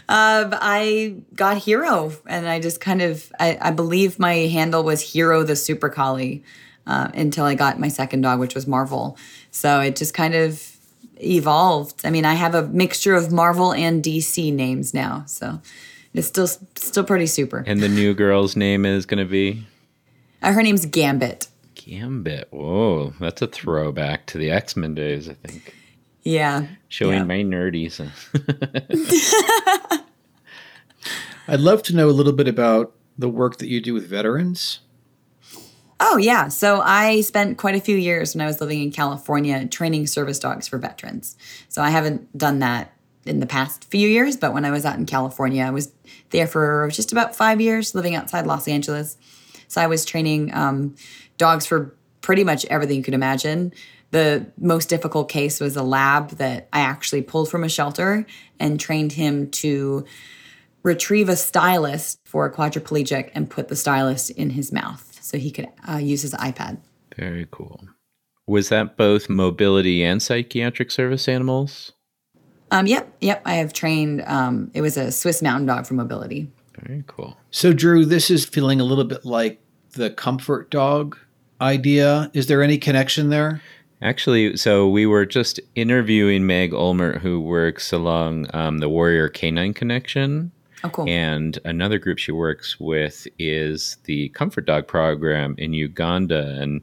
[0.08, 5.42] I got Hero, and I just kind of, I, I believe my handle was Hero
[5.42, 6.42] the Super Collie
[6.86, 9.18] uh, until I got my second dog, which was Marvel.
[9.50, 10.76] So it just kind of
[11.16, 12.04] evolved.
[12.04, 15.60] I mean, I have a mixture of Marvel and DC names now, so
[16.16, 17.62] it's still still pretty super.
[17.66, 19.64] And the new girl's name is going to be
[20.42, 21.48] Uh, her name's Gambit.
[21.74, 22.48] Gambit.
[22.50, 25.74] Whoa, that's a throwback to the X Men days, I think.
[26.22, 26.66] Yeah.
[26.88, 27.24] Showing Yeah.
[27.24, 28.00] my nerdies.
[31.48, 34.80] I'd love to know a little bit about the work that you do with veterans.
[36.00, 36.48] Oh, yeah.
[36.48, 40.38] So I spent quite a few years when I was living in California training service
[40.38, 41.36] dogs for veterans.
[41.68, 42.92] So I haven't done that
[43.26, 45.92] in the past few years, but when I was out in California, I was
[46.30, 49.16] there for just about five years living outside Los Angeles.
[49.68, 50.94] So I was training um,
[51.38, 53.72] dogs for pretty much everything you could imagine.
[54.10, 58.26] The most difficult case was a lab that I actually pulled from a shelter
[58.58, 60.04] and trained him to
[60.82, 65.50] retrieve a stylus for a quadriplegic and put the stylus in his mouth so he
[65.50, 66.78] could uh, use his iPad.
[67.16, 67.80] Very cool.
[68.46, 71.92] Was that both mobility and psychiatric service animals?
[72.76, 73.40] Um, yep, yep.
[73.46, 74.22] I have trained.
[74.26, 76.46] Um, it was a Swiss Mountain Dog for mobility.
[76.78, 77.34] Very cool.
[77.50, 79.58] So, Drew, this is feeling a little bit like
[79.92, 81.16] the comfort dog
[81.62, 82.30] idea.
[82.34, 83.62] Is there any connection there?
[84.02, 89.72] Actually, so we were just interviewing Meg Ulmer, who works along um, the Warrior Canine
[89.72, 90.52] Connection.
[90.84, 91.08] Oh, cool.
[91.08, 96.82] And another group she works with is the Comfort Dog program in Uganda, and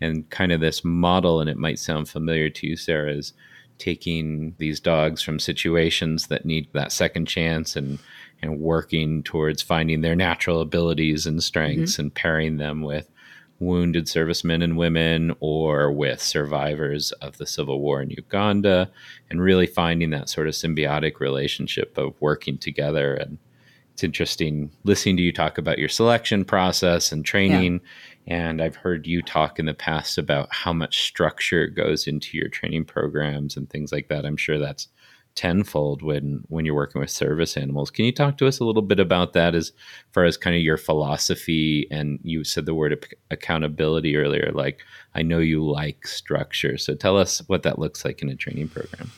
[0.00, 1.42] and kind of this model.
[1.42, 3.34] And it might sound familiar to you, Sarah, is
[3.78, 7.98] taking these dogs from situations that need that second chance and
[8.42, 12.02] and working towards finding their natural abilities and strengths mm-hmm.
[12.02, 13.10] and pairing them with
[13.58, 18.90] wounded servicemen and women or with survivors of the civil war in Uganda
[19.30, 23.38] and really finding that sort of symbiotic relationship of working together and
[23.92, 27.88] it's interesting listening to you talk about your selection process and training yeah.
[28.26, 32.48] And I've heard you talk in the past about how much structure goes into your
[32.48, 34.88] training programs and things like that I'm sure that's
[35.34, 37.90] tenfold when when you're working with service animals.
[37.90, 39.72] Can you talk to us a little bit about that as
[40.12, 44.80] far as kind of your philosophy and you said the word accountability earlier like
[45.14, 46.78] I know you like structure.
[46.78, 49.10] So tell us what that looks like in a training program.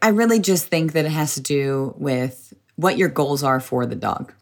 [0.00, 3.86] I really just think that it has to do with what your goals are for
[3.86, 4.32] the dog.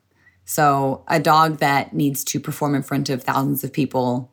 [0.46, 4.32] So a dog that needs to perform in front of thousands of people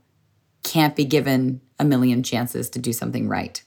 [0.62, 3.62] can't be given a million chances to do something right.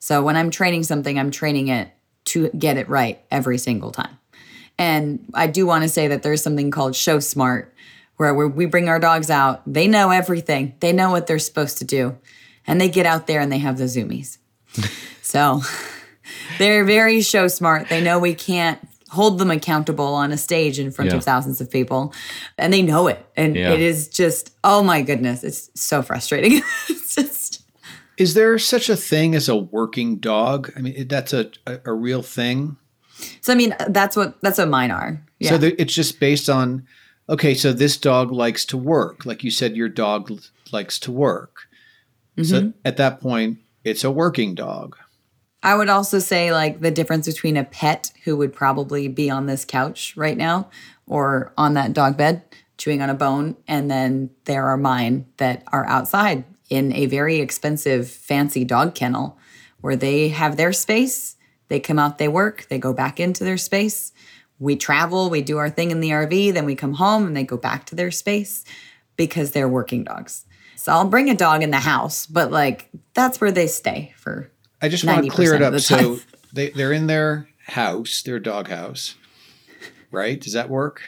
[0.00, 1.90] So when I'm training something, I'm training it
[2.26, 4.18] to get it right every single time.
[4.76, 7.72] And I do want to say that there's something called Show Smart,
[8.16, 9.62] where we bring our dogs out.
[9.66, 12.18] They know everything, they know what they're supposed to do,
[12.66, 14.38] and they get out there and they have the zoomies.
[15.22, 15.62] so
[16.58, 17.88] they're very show smart.
[17.88, 18.80] They know we can't
[19.14, 21.16] hold them accountable on a stage in front yeah.
[21.16, 22.12] of thousands of people,
[22.58, 23.24] and they know it.
[23.36, 23.72] And yeah.
[23.72, 26.62] it is just, oh my goodness, it's so frustrating.
[26.88, 27.64] it's just
[28.16, 30.72] is there such a thing as a working dog?
[30.76, 32.76] I mean, that's a, a, a real thing.
[33.40, 35.24] So I mean, that's what that's what mine are.
[35.38, 35.50] Yeah.
[35.50, 36.86] So the, it's just based on,
[37.28, 40.30] okay, so this dog likes to work, like you said, your dog
[40.72, 41.66] likes to work.
[42.36, 42.44] Mm-hmm.
[42.44, 44.96] So at that point, it's a working dog.
[45.64, 49.46] I would also say like the difference between a pet who would probably be on
[49.46, 50.68] this couch right now
[51.06, 52.42] or on that dog bed
[52.76, 57.38] chewing on a bone, and then there are mine that are outside in a very
[57.38, 59.38] expensive, fancy dog kennel
[59.80, 61.36] where they have their space.
[61.68, 64.12] They come out, they work, they go back into their space.
[64.58, 67.44] We travel, we do our thing in the RV, then we come home and they
[67.44, 68.64] go back to their space
[69.16, 70.44] because they're working dogs.
[70.76, 74.50] So I'll bring a dog in the house, but like that's where they stay for.
[74.80, 75.78] I just want to clear it up.
[75.80, 76.18] So
[76.52, 79.16] they, they're in their house, their dog house,
[80.10, 80.40] right?
[80.40, 81.02] Does that work?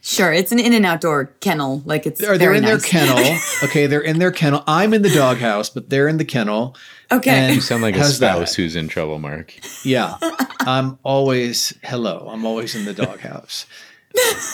[0.00, 1.82] Sure, it's an in and outdoor kennel.
[1.84, 2.70] Like it's are they in nice.
[2.70, 3.38] their kennel?
[3.64, 4.64] okay, they're in their kennel.
[4.66, 6.76] I'm in the doghouse, but they're in the kennel.
[7.12, 8.56] Okay, and you sound like a spouse that?
[8.56, 9.54] who's in trouble, Mark.
[9.84, 10.16] Yeah,
[10.60, 12.26] I'm always hello.
[12.30, 13.66] I'm always in the doghouse.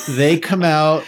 [0.09, 1.05] they come out,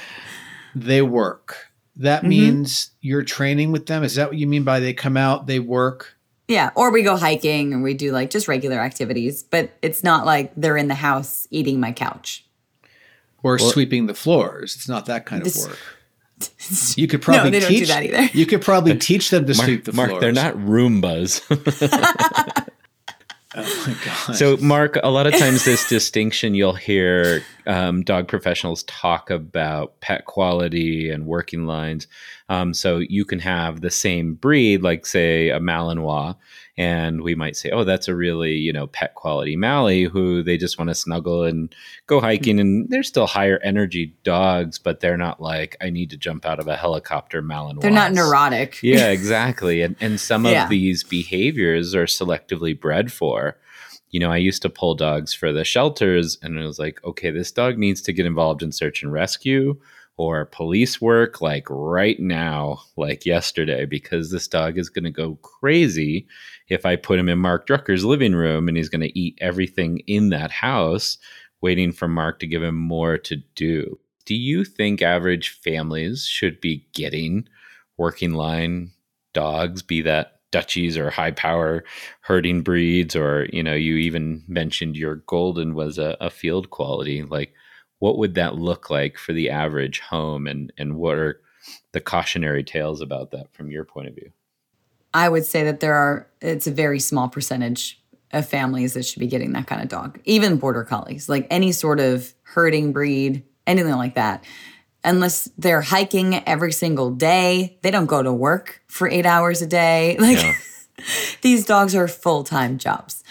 [0.77, 1.73] they work.
[1.97, 2.29] That mm-hmm.
[2.29, 4.05] means you're training with them.
[4.05, 6.14] Is that what you mean by they come out, they work?
[6.49, 10.27] Yeah, or we go hiking and we do like just regular activities, but it's not
[10.27, 12.45] like they're in the house eating my couch
[13.43, 14.75] or well, sweeping the floors.
[14.75, 15.79] It's not that kind of work.
[16.97, 18.25] You could probably no, teach that either.
[18.37, 20.21] You could probably teach them to Mark, sweep the Mark, floors.
[20.21, 21.43] they're not Roombas.
[23.55, 24.37] oh my god!
[24.37, 30.01] So, Mark, a lot of times this distinction you'll hear um, dog professionals talk about
[30.01, 32.07] pet quality and working lines.
[32.49, 36.37] Um, so you can have the same breed, like say a Malinois,
[36.77, 40.59] and we might say, oh, that's a really you know pet quality Mallee who they
[40.59, 41.75] just want to snuggle and
[42.07, 46.17] go hiking, and they're still higher energy dogs, but they're not like I need to
[46.17, 47.81] jump out of a helicopter Malinois.
[47.81, 48.83] They're not neurotic.
[48.83, 49.83] yeah, exactly.
[49.83, 50.65] And and some yeah.
[50.65, 53.57] of these behaviors are selectively bred for
[54.15, 57.33] you know, I used to pull dogs for the shelters, and it was like, okay,
[57.33, 59.77] this dog needs to get involved in search and rescue
[60.17, 65.35] or police work like right now, like yesterday, because this dog is going to go
[65.43, 66.29] crazy
[66.69, 69.99] if I put him in Mark Drucker's living room and he's going to eat everything
[70.07, 71.19] in that house,
[71.61, 73.99] waiting for Mark to give him more to do.
[74.27, 77.49] Do you think average families should be getting
[77.99, 78.93] working line
[79.33, 81.83] dogs, be that Dutchies or high power
[82.21, 87.25] herding breeds, or, you know, you even mentioned your golden was a, a field quality.
[87.25, 87.53] Like,
[87.99, 91.41] what would that look like for the average home and and what are
[91.93, 94.31] the cautionary tales about that from your point of view
[95.15, 97.99] i would say that there are it's a very small percentage
[98.33, 101.73] of families that should be getting that kind of dog even border collies like any
[101.73, 104.45] sort of herding breed anything like that
[105.05, 109.67] unless they're hiking every single day they don't go to work for eight hours a
[109.67, 110.55] day like yeah.
[111.43, 113.25] these dogs are full-time jobs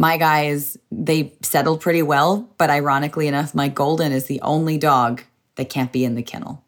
[0.00, 5.22] my guys, they settled pretty well, but ironically enough, my golden is the only dog
[5.56, 6.64] that can't be in the kennel.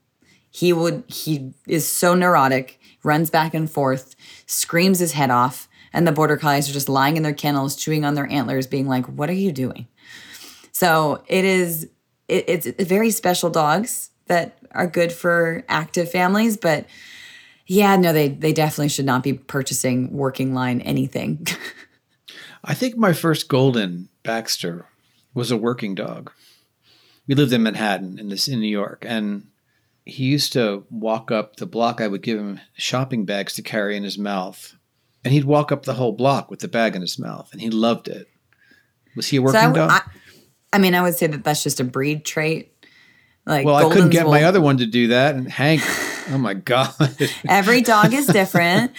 [0.51, 4.14] He would he is so neurotic, runs back and forth,
[4.45, 8.05] screams his head off, and the border collies are just lying in their kennels, chewing
[8.05, 9.88] on their antlers, being like, "What are you doing?"
[10.72, 11.88] So it is
[12.28, 16.87] it, it's very special dogs that are good for active families, but
[17.66, 21.47] yeah, no, they they definitely should not be purchasing working line anything.
[22.64, 24.87] I think my first golden Baxter
[25.35, 26.33] was a working dog.
[27.26, 29.49] We lived in Manhattan in this in New York, and
[30.07, 32.01] he used to walk up the block.
[32.01, 34.74] I would give him shopping bags to carry in his mouth,
[35.24, 37.68] and he'd walk up the whole block with the bag in his mouth, and he
[37.68, 38.28] loved it.
[39.14, 39.91] Was he a working so I, dog?
[39.91, 40.03] I,
[40.72, 42.72] I mean, I would say that that's just a breed trait.
[43.45, 45.82] Like well, I couldn't Goldens get my other one to do that, and Hank.
[46.30, 46.95] oh my god!
[47.49, 48.93] Every dog is different,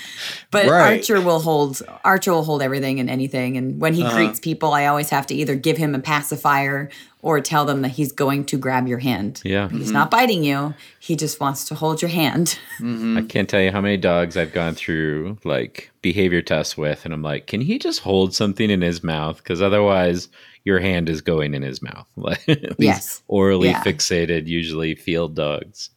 [0.51, 0.97] but Right.
[0.97, 3.55] Archer will hold Archer will hold everything and anything.
[3.55, 4.17] And when he Uh-huh.
[4.17, 6.89] greets people, I always have to either give him a pacifier
[7.21, 9.41] or tell them that he's going to grab your hand.
[9.45, 9.69] Yeah.
[9.69, 9.93] He's Mm-hmm.
[9.93, 10.73] not biting you.
[10.99, 12.59] He just wants to hold your hand.
[12.79, 13.17] Mm-hmm.
[13.17, 17.13] I can't tell you how many dogs I've gone through like behavior tests with, and
[17.13, 19.37] I'm like, can he just hold something in his mouth?
[19.37, 20.27] Because otherwise,
[20.65, 22.07] your hand is going in his mouth.
[22.15, 23.23] Like these Yes.
[23.27, 23.83] orally Yeah.
[23.83, 25.89] fixated, usually field dogs.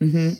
[0.00, 0.30] hmm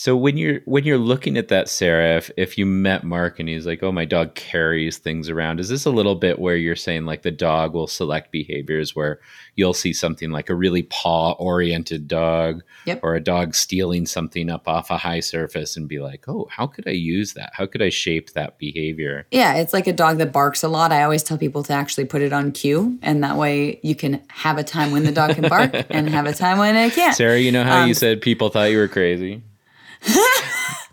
[0.00, 3.48] So when you're when you're looking at that, Sarah, if if you met Mark and
[3.48, 6.76] he's like, "Oh, my dog carries things around," is this a little bit where you're
[6.76, 9.18] saying like the dog will select behaviors where
[9.56, 13.00] you'll see something like a really paw oriented dog, Yep.
[13.02, 16.68] or a dog stealing something up off a high surface and be like, "Oh, how
[16.68, 17.50] could I use that?
[17.54, 20.92] How could I shape that behavior?" Yeah, it's like a dog that barks a lot.
[20.92, 24.22] I always tell people to actually put it on cue, and that way you can
[24.28, 27.16] have a time when the dog can bark and have a time when it can't.
[27.16, 29.42] Sarah, you know how you Um, said people thought you were crazy?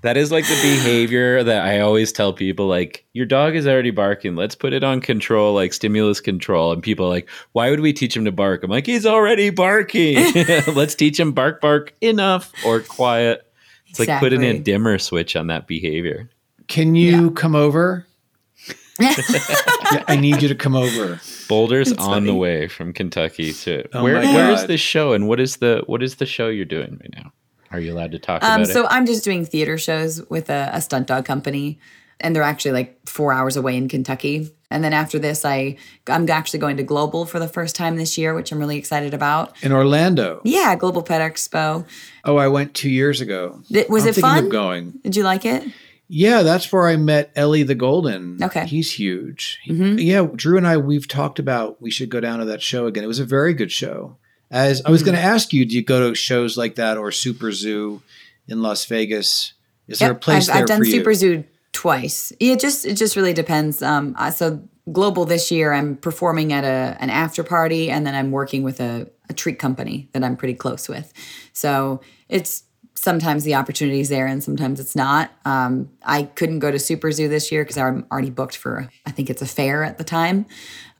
[0.02, 3.92] That is like the behavior that I always tell people like your dog is already
[3.92, 4.36] barking.
[4.36, 6.72] Let's put it on control, like stimulus control.
[6.72, 8.64] And people are like, why would we teach him to bark?
[8.64, 10.18] I'm like, he's already barking.
[10.74, 13.52] Let's teach him bark bark enough or quiet.
[13.88, 16.30] It's like putting a dimmer switch on that behavior.
[16.68, 18.06] Can you come over?
[19.00, 19.14] Yeah,
[20.08, 21.20] I need you to come over.
[21.50, 22.40] Boulder's That's on the funny.
[22.40, 24.70] way way from Kentucky to Oh where where is God.
[24.70, 27.32] this show and what is the what is the show you're doing right now?
[27.76, 28.88] Are you allowed to talk Um, about so it?
[28.90, 31.78] I'm just doing theater shows with a, a stunt dog company,
[32.22, 34.50] and they're actually like four hours away in Kentucky.
[34.72, 35.76] And then after this, I
[36.08, 39.14] I'm actually going to Global for the first time this year, which I'm really excited
[39.14, 39.62] about.
[39.64, 40.42] In Orlando.
[40.44, 41.86] Yeah, Global Pet Expo.
[42.24, 43.62] Oh, I went two years ago.
[43.72, 44.46] Th- Was I'm it thinking fun?
[44.46, 44.94] Of going.
[45.04, 45.64] Did you like it?
[46.08, 48.42] Yeah, that's where I met Ellie the Golden.
[48.42, 48.60] Okay.
[48.62, 48.68] Mm-hmm.
[48.68, 49.60] He's huge.
[49.66, 53.04] Yeah, Drew and I, we've talked about we should go down to that show again.
[53.04, 54.18] It was a very good show.
[54.52, 55.06] As I was Mm-hmm.
[55.12, 58.02] going to ask you, do you go to shows like that or Super Zoo
[58.48, 59.54] in Las Vegas?
[59.88, 60.92] Is there a place I've, there I've done for you?
[60.92, 61.44] Super Zoo
[61.74, 62.32] twice.
[62.40, 63.82] Yeah, it just it just really depends.
[63.82, 68.16] Um, uh, so global this year, I'm performing at a an after party, and then
[68.16, 71.12] I'm working with a, a treat company that I'm pretty close with.
[71.54, 72.64] So it's
[72.98, 75.32] sometimes the opportunity is there, and sometimes it's not.
[75.44, 79.12] Um, I couldn't go to Super Zoo this year because I'm already booked for I
[79.12, 80.46] think it's a fair at the time.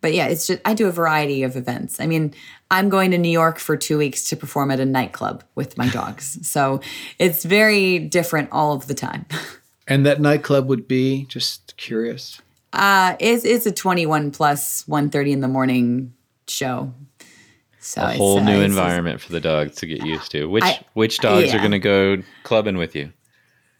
[0.06, 2.00] But yeah, it's just I do a variety of events.
[2.00, 2.32] I mean,
[2.70, 5.90] I'm going to New York for two weeks to perform at a nightclub with my
[5.90, 6.80] dogs, so
[7.18, 9.26] it's very different all of the time.
[9.88, 12.40] And that nightclub would be just curious.
[12.74, 16.14] Uh, it's it's a 21 plus 1:30 in the morning
[16.48, 16.94] show.
[17.80, 20.46] So a it's, whole uh, new it's- environment for the dogs to get used to.
[20.46, 23.12] Which I- which dogs are going to go clubbing with you?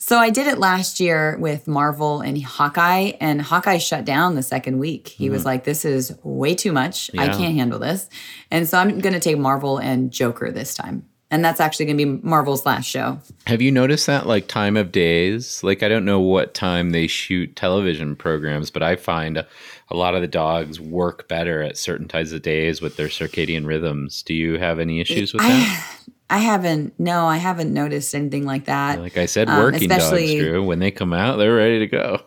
[0.06, 4.44] So I did it last year with Marvel and Hawkeye, and Hawkeye shut down the
[4.44, 5.08] second week.
[5.08, 7.10] He was like, "This is way too much.
[7.18, 7.40] I Mm-hmm.
[7.40, 8.08] Can't handle this,"
[8.52, 11.98] and so I'm going to take Marvel and Joker this time, and that's actually going
[11.98, 13.18] to be Marvel's last show.
[13.48, 15.64] Have you noticed that like time of days?
[15.64, 19.48] Like I don't know what time they shoot television programs, but I find a,
[19.90, 23.66] a lot of the dogs work better at certain times of days with their circadian
[23.66, 24.22] rhythms.
[24.22, 25.94] Do you have any issues with that?
[26.36, 29.00] I I haven't no, I haven't noticed anything like that.
[29.00, 31.88] Like I said, Um, working dogs, especially- Drew, when they come out, they're ready to
[31.88, 32.22] go.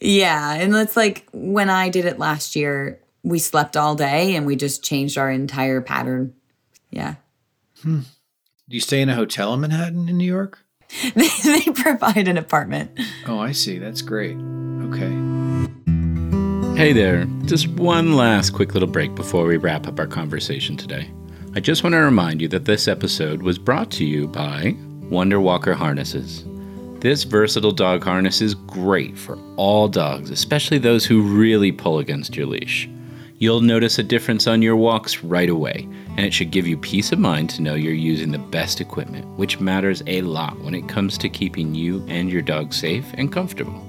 [0.00, 4.44] Yeah, and it's like when I did it last year, we slept all day and
[4.44, 6.34] we just changed our entire pattern.
[6.90, 7.14] Yeah.
[7.82, 8.02] Do
[8.68, 10.58] you stay in a hotel in Manhattan in New York?
[11.14, 12.90] They, they provide an apartment.
[13.26, 13.78] Oh, I see.
[13.78, 14.36] That's great.
[14.82, 15.12] Okay.
[16.76, 21.10] Hey there, just one last quick little break before we wrap up our conversation today.
[21.56, 24.76] I just want to remind you that this episode was brought to you by
[25.08, 26.44] Wonder Walker Harnesses.
[27.00, 32.36] This versatile dog harness is great for all dogs, especially those who really pull against
[32.36, 32.90] your leash.
[33.38, 35.88] You'll notice a difference on your walks right away,
[36.18, 39.24] and it should give you peace of mind to know you're using the best equipment,
[39.38, 43.32] which matters a lot when it comes to keeping you and your dog safe and
[43.32, 43.82] comfortable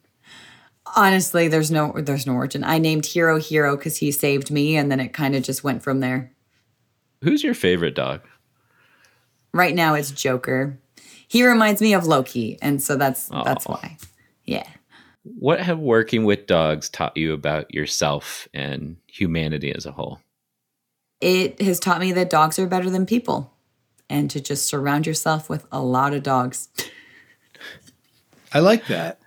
[0.95, 2.63] Honestly, there's no there's no origin.
[2.63, 5.83] I named Hero Hero because he saved me, and then it kind of just went
[5.83, 6.33] from there.
[7.23, 8.21] Who's your favorite dog?
[9.53, 10.79] Right now, it's Joker.
[11.29, 13.97] He reminds me of Loki, and so that's that's why.
[14.45, 14.67] Yeah.
[15.25, 20.21] What have working with dogs taught you about yourself and humanity as a whole?
[21.21, 23.53] It has taught me that dogs are better than people,
[24.09, 26.69] and to just surround yourself with a lot of dogs.
[28.55, 29.19] I like that.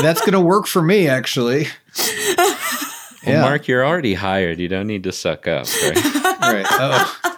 [0.00, 1.66] That's going to work for me, actually.
[1.98, 3.42] Well, Yeah.
[3.42, 4.58] Mark, you're already hired.
[4.58, 5.96] You don't need to suck up, right?
[6.42, 6.66] Right.
[6.68, 7.31] Oh.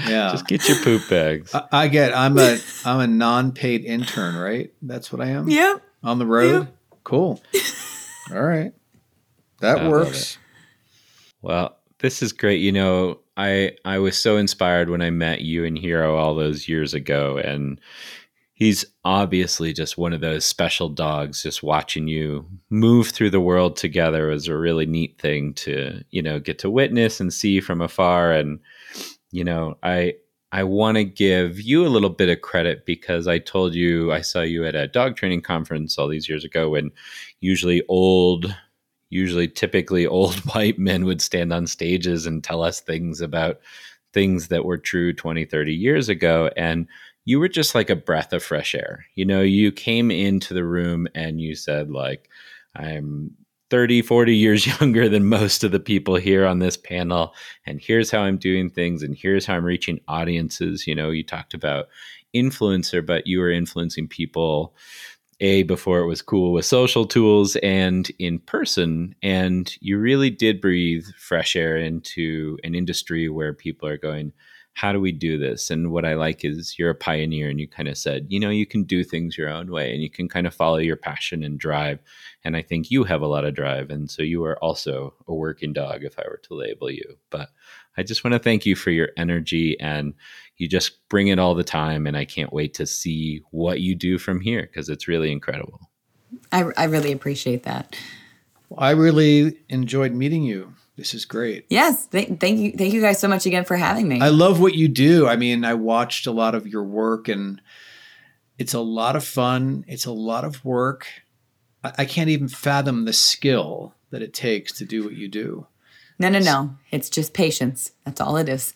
[0.00, 0.30] Yeah.
[0.32, 1.54] Just get your poop bags.
[1.54, 2.16] I, I get.
[2.16, 2.58] I'm a.
[2.84, 4.72] I'm a non-paid intern, right?
[4.82, 5.48] That's what I am.
[5.48, 5.82] Yep.
[6.02, 6.68] On the road.
[7.04, 7.40] Cool.
[8.32, 8.72] All right.
[9.60, 10.38] That I works.
[11.40, 12.60] Well, this is great.
[12.60, 16.68] You know, I I was so inspired when I met you and Hero all those
[16.68, 17.80] years ago, and
[18.54, 21.42] he's obviously just one of those special dogs.
[21.42, 26.22] Just watching you move through the world together was a really neat thing to you
[26.22, 28.32] know get to witness and see from afar.
[28.32, 28.60] And
[29.32, 30.14] you know, I
[30.52, 34.20] I want to give you a little bit of credit because I told you I
[34.20, 36.92] saw you at a dog training conference all these years ago, and
[37.40, 38.54] usually old
[39.10, 43.60] usually typically old white men would stand on stages and tell us things about
[44.12, 46.86] things that were true 20 30 years ago and
[47.24, 49.06] you were just like a breath of fresh air.
[49.14, 52.28] You know you came into the room and you said like
[52.74, 53.32] i'm
[53.72, 57.32] 30 40 years younger than most of the people here on this panel.
[57.64, 60.86] And here's how i'm doing things and here's how i'm reaching audiences.
[60.86, 61.88] You know you talked about
[62.34, 64.74] influencer but you were influencing people
[65.40, 69.14] a before it was cool with social tools and in person.
[69.22, 74.34] And you really did breathe fresh air into an industry where people are going
[74.74, 75.70] how do we do this?
[75.70, 78.50] And what i like is you're a pioneer and you kind of said you know
[78.50, 81.42] you can do things your own way and you can kind of follow your passion
[81.42, 81.98] and drive.
[82.44, 83.90] And i think you have a lot of drive.
[83.90, 87.16] And so you are also a working dog if i were to label you.
[87.30, 87.50] But
[87.96, 90.14] i just want to thank you for your energy and
[90.56, 92.06] you just bring it all the time.
[92.06, 95.80] And i can't wait to see what you do from here because it's really incredible.
[96.50, 97.96] I, I really appreciate that.
[98.78, 100.74] I really enjoyed meeting you.
[100.96, 101.66] This is great.
[101.70, 102.06] Yes.
[102.06, 102.72] Th- thank you.
[102.72, 104.20] Thank you guys so much again for having me.
[104.20, 105.26] I love what you do.
[105.26, 107.60] I mean, I watched a lot of your work and
[108.58, 109.84] it's a lot of fun.
[109.88, 111.06] It's a lot of work.
[111.82, 115.66] I, I can't even fathom the skill that it takes to do what you do.
[116.18, 116.76] no, no, no.
[116.90, 117.92] It's just patience.
[118.04, 118.74] That's all it is.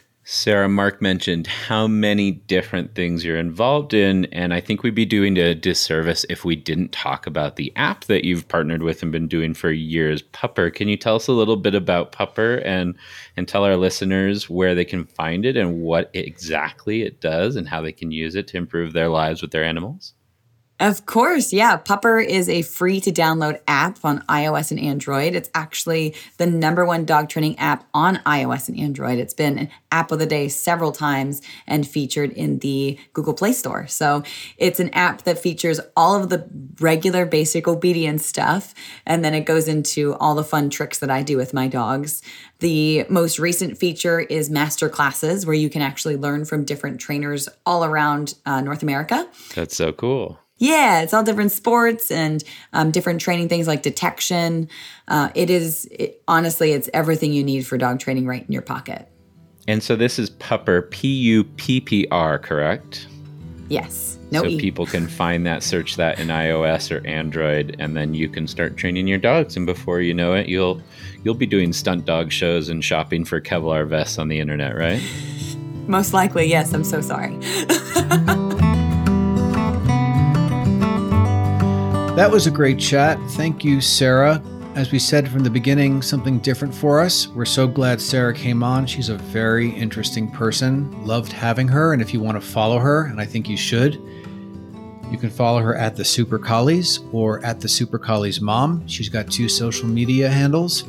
[0.28, 5.06] Sarah, Mark mentioned how many different things you're involved in, and I think we'd be
[5.06, 9.12] doing a disservice if we didn't talk about the app that you've partnered with and
[9.12, 10.74] been doing for years, Pupford.
[10.74, 12.96] Can you tell us a little bit about Pupford and
[13.36, 17.68] and tell our listeners where they can find it and what exactly it does and
[17.68, 20.14] how they can use it to improve their lives with their animals?
[20.78, 21.78] Of course, yeah.
[21.78, 25.34] Pupford is a free to download app on iOS and Android.
[25.34, 29.18] It's actually the number one dog training app on iOS and Android.
[29.18, 33.54] It's been an app of the day several times and featured in the Google Play
[33.54, 33.86] Store.
[33.86, 34.22] So
[34.58, 36.46] it's an app that features all of the
[36.78, 38.74] regular basic obedience stuff,
[39.06, 42.20] and then it goes into all the fun tricks that I do with my dogs.
[42.58, 47.48] The most recent feature is master classes, where you can actually learn from different trainers
[47.64, 49.26] all around uh, North America.
[49.54, 50.38] That's so cool.
[50.58, 52.42] Yeah, it's all different sports and
[52.72, 54.68] um, different training things like detection.
[55.06, 58.62] Uh, it is it, honestly, it's everything you need for dog training right in your
[58.62, 59.08] pocket.
[59.68, 63.08] And so this is Pupford, P U P P R, correct?
[63.68, 64.60] Yes, no so e.
[64.60, 68.76] people can find that, search that in iOS or Android, and then you can start
[68.76, 69.56] training your dogs.
[69.56, 70.80] And before you know it, you'll
[71.22, 75.02] you'll be doing stunt dog shows and shopping for Kevlar vests on the internet, right?
[75.86, 76.72] Most likely, yes.
[76.72, 77.36] I'm so sorry.
[82.16, 83.18] That was a great chat.
[83.32, 84.42] Thank you, Sarah.
[84.76, 87.28] as we said from the beginning, something different for us.
[87.28, 88.86] We're so glad Sarah came on.
[88.86, 91.06] She's a very interesting person.
[91.06, 91.94] Loved having her.
[91.94, 93.94] And if you want to follow her, and I think you should,
[95.10, 98.86] you can follow her at the Super Collies or at the Super Collies Mom.
[98.86, 100.84] She's got two social media handles.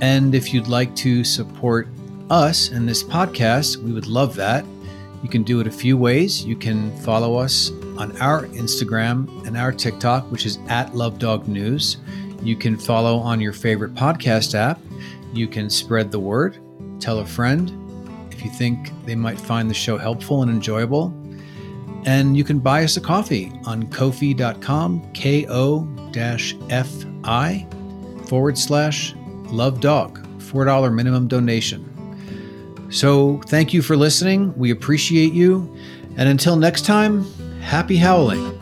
[0.00, 1.88] And if you'd like to support
[2.30, 4.64] us and this podcast, we would love that.
[5.22, 6.44] You can do it a few ways.
[6.44, 11.48] You can follow us on our Instagram and our TikTok, which is at Love Dog
[11.48, 11.96] News.
[12.42, 14.80] You can follow on your favorite podcast app.
[15.32, 16.58] You can spread the word,
[17.00, 17.72] tell a friend
[18.30, 21.12] if you think they might find the show helpful and enjoyable.
[22.04, 25.88] And you can buy us a coffee on kofi.com, K O
[26.70, 26.90] F
[27.24, 27.66] I
[28.26, 29.14] forward slash
[29.50, 31.87] love dog, $4 minimum donation.
[32.90, 34.56] So thank you for listening.
[34.56, 35.76] We appreciate you.
[36.16, 37.24] And until next time,
[37.60, 38.58] happy howling.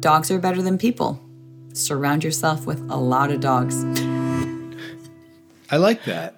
[0.00, 1.20] Dogs are better than people.
[1.72, 3.84] Surround yourself with a lot of dogs.
[5.70, 6.36] I like that.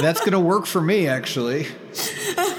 [0.00, 1.66] That's going to work for me, actually.